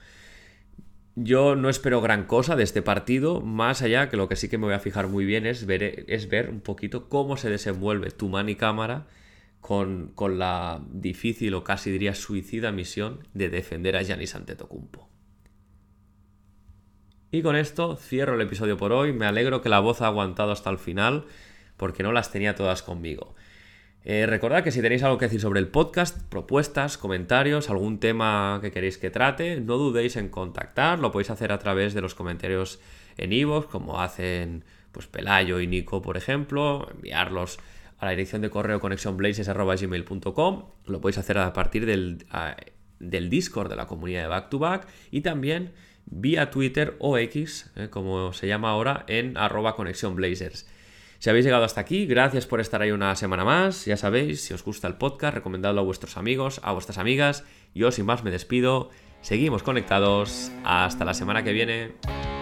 Yo 1.15 1.55
no 1.55 1.69
espero 1.69 2.01
gran 2.01 2.25
cosa 2.25 2.55
de 2.55 2.63
este 2.63 2.81
partido, 2.81 3.39
más 3.39 3.81
allá 3.81 4.09
que 4.09 4.17
lo 4.17 4.27
que 4.27 4.35
sí 4.35 4.49
que 4.49 4.57
me 4.57 4.65
voy 4.65 4.73
a 4.73 4.79
fijar 4.79 5.07
muy 5.07 5.23
bien 5.23 5.45
es 5.45 5.65
ver, 5.65 6.05
es 6.07 6.27
ver 6.27 6.49
un 6.49 6.59
poquito 6.59 7.07
cómo 7.07 7.37
se 7.37 7.49
desenvuelve 7.49 8.11
tu 8.11 8.27
man 8.27 8.49
y 8.49 8.55
cámara 8.55 9.05
con, 9.65 10.37
la 10.37 10.79
difícil 10.91 11.55
o 11.55 11.63
casi 11.63 11.89
diría 11.89 12.13
suicida 12.13 12.71
misión 12.71 13.27
de 13.33 13.49
defender 13.49 13.95
a 13.95 14.03
Giannis 14.03 14.35
Antetokounmpo. 14.35 15.09
Y 17.31 17.41
con 17.41 17.55
esto 17.55 17.95
cierro 17.95 18.35
el 18.35 18.41
episodio 18.41 18.77
por 18.77 18.91
hoy. 18.91 19.11
Me 19.11 19.25
alegro 19.25 19.63
que 19.63 19.69
la 19.69 19.79
voz 19.79 20.03
ha 20.03 20.05
aguantado 20.05 20.51
hasta 20.51 20.69
el 20.69 20.77
final 20.77 21.25
porque 21.77 22.03
no 22.03 22.11
las 22.11 22.31
tenía 22.31 22.53
todas 22.53 22.83
conmigo. 22.83 23.33
Eh, 24.03 24.27
recordad 24.27 24.63
que 24.63 24.71
si 24.71 24.83
tenéis 24.83 25.01
algo 25.01 25.17
que 25.17 25.25
decir 25.25 25.41
sobre 25.41 25.61
el 25.61 25.67
podcast, 25.67 26.21
propuestas, 26.29 26.99
comentarios, 26.99 27.71
algún 27.71 27.99
tema 27.99 28.59
que 28.61 28.71
queréis 28.71 28.99
que 28.99 29.09
trate, 29.09 29.59
no 29.61 29.77
dudéis 29.77 30.15
en 30.15 30.29
contactar. 30.29 30.99
Lo 30.99 31.11
podéis 31.11 31.31
hacer 31.31 31.51
a 31.51 31.57
través 31.57 31.95
de 31.95 32.01
los 32.01 32.13
comentarios 32.13 32.79
en 33.17 33.33
iVoox, 33.33 33.65
como 33.65 33.99
hacen 33.99 34.63
pues 34.91 35.07
Pelayo 35.07 35.59
y 35.59 35.65
Nico, 35.65 36.03
por 36.03 36.17
ejemplo, 36.17 36.87
enviarlos 36.91 37.57
a 37.97 38.05
la 38.05 38.11
dirección 38.11 38.41
de 38.41 38.49
correo 38.49 38.79
conexionblazes.gmail.com. 38.79 40.65
Lo 40.85 41.01
podéis 41.01 41.17
hacer 41.17 41.37
a 41.37 41.53
partir 41.53 41.85
del, 41.85 42.25
del, 42.99 43.29
Discord 43.29 43.69
de 43.69 43.75
la 43.75 43.87
comunidad 43.87 44.23
de 44.23 44.27
Back 44.27 44.49
to 44.49 44.59
Back 44.59 44.87
y 45.11 45.21
también 45.21 45.73
vía 46.05 46.51
Twitter 46.51 46.95
o 46.99 47.17
X, 47.17 47.71
eh, 47.75 47.89
como 47.89 48.33
se 48.33 48.47
llama 48.47 48.69
ahora, 48.69 49.05
en 49.07 49.37
arroba. 49.37 49.75
Si 51.19 51.29
habéis 51.29 51.45
llegado 51.45 51.63
hasta 51.63 51.81
aquí, 51.81 52.05
gracias 52.05 52.45
por 52.45 52.59
estar 52.59 52.81
ahí 52.81 52.91
una 52.91 53.15
semana 53.15 53.43
más. 53.43 53.85
Ya 53.85 53.97
sabéis, 53.97 54.41
si 54.41 54.53
os 54.53 54.63
gusta 54.63 54.87
el 54.87 54.95
podcast, 54.95 55.33
recomendadlo 55.33 55.81
a 55.81 55.83
vuestros 55.83 56.17
amigos, 56.17 56.59
a 56.63 56.73
vuestras 56.73 56.97
amigas. 56.97 57.43
Yo 57.73 57.91
sin 57.91 58.05
más 58.05 58.23
me 58.23 58.31
despido. 58.31 58.89
Seguimos 59.21 59.63
conectados. 59.63 60.51
Hasta 60.63 61.05
la 61.05 61.13
semana 61.13 61.43
que 61.43 61.53
viene. 61.53 62.34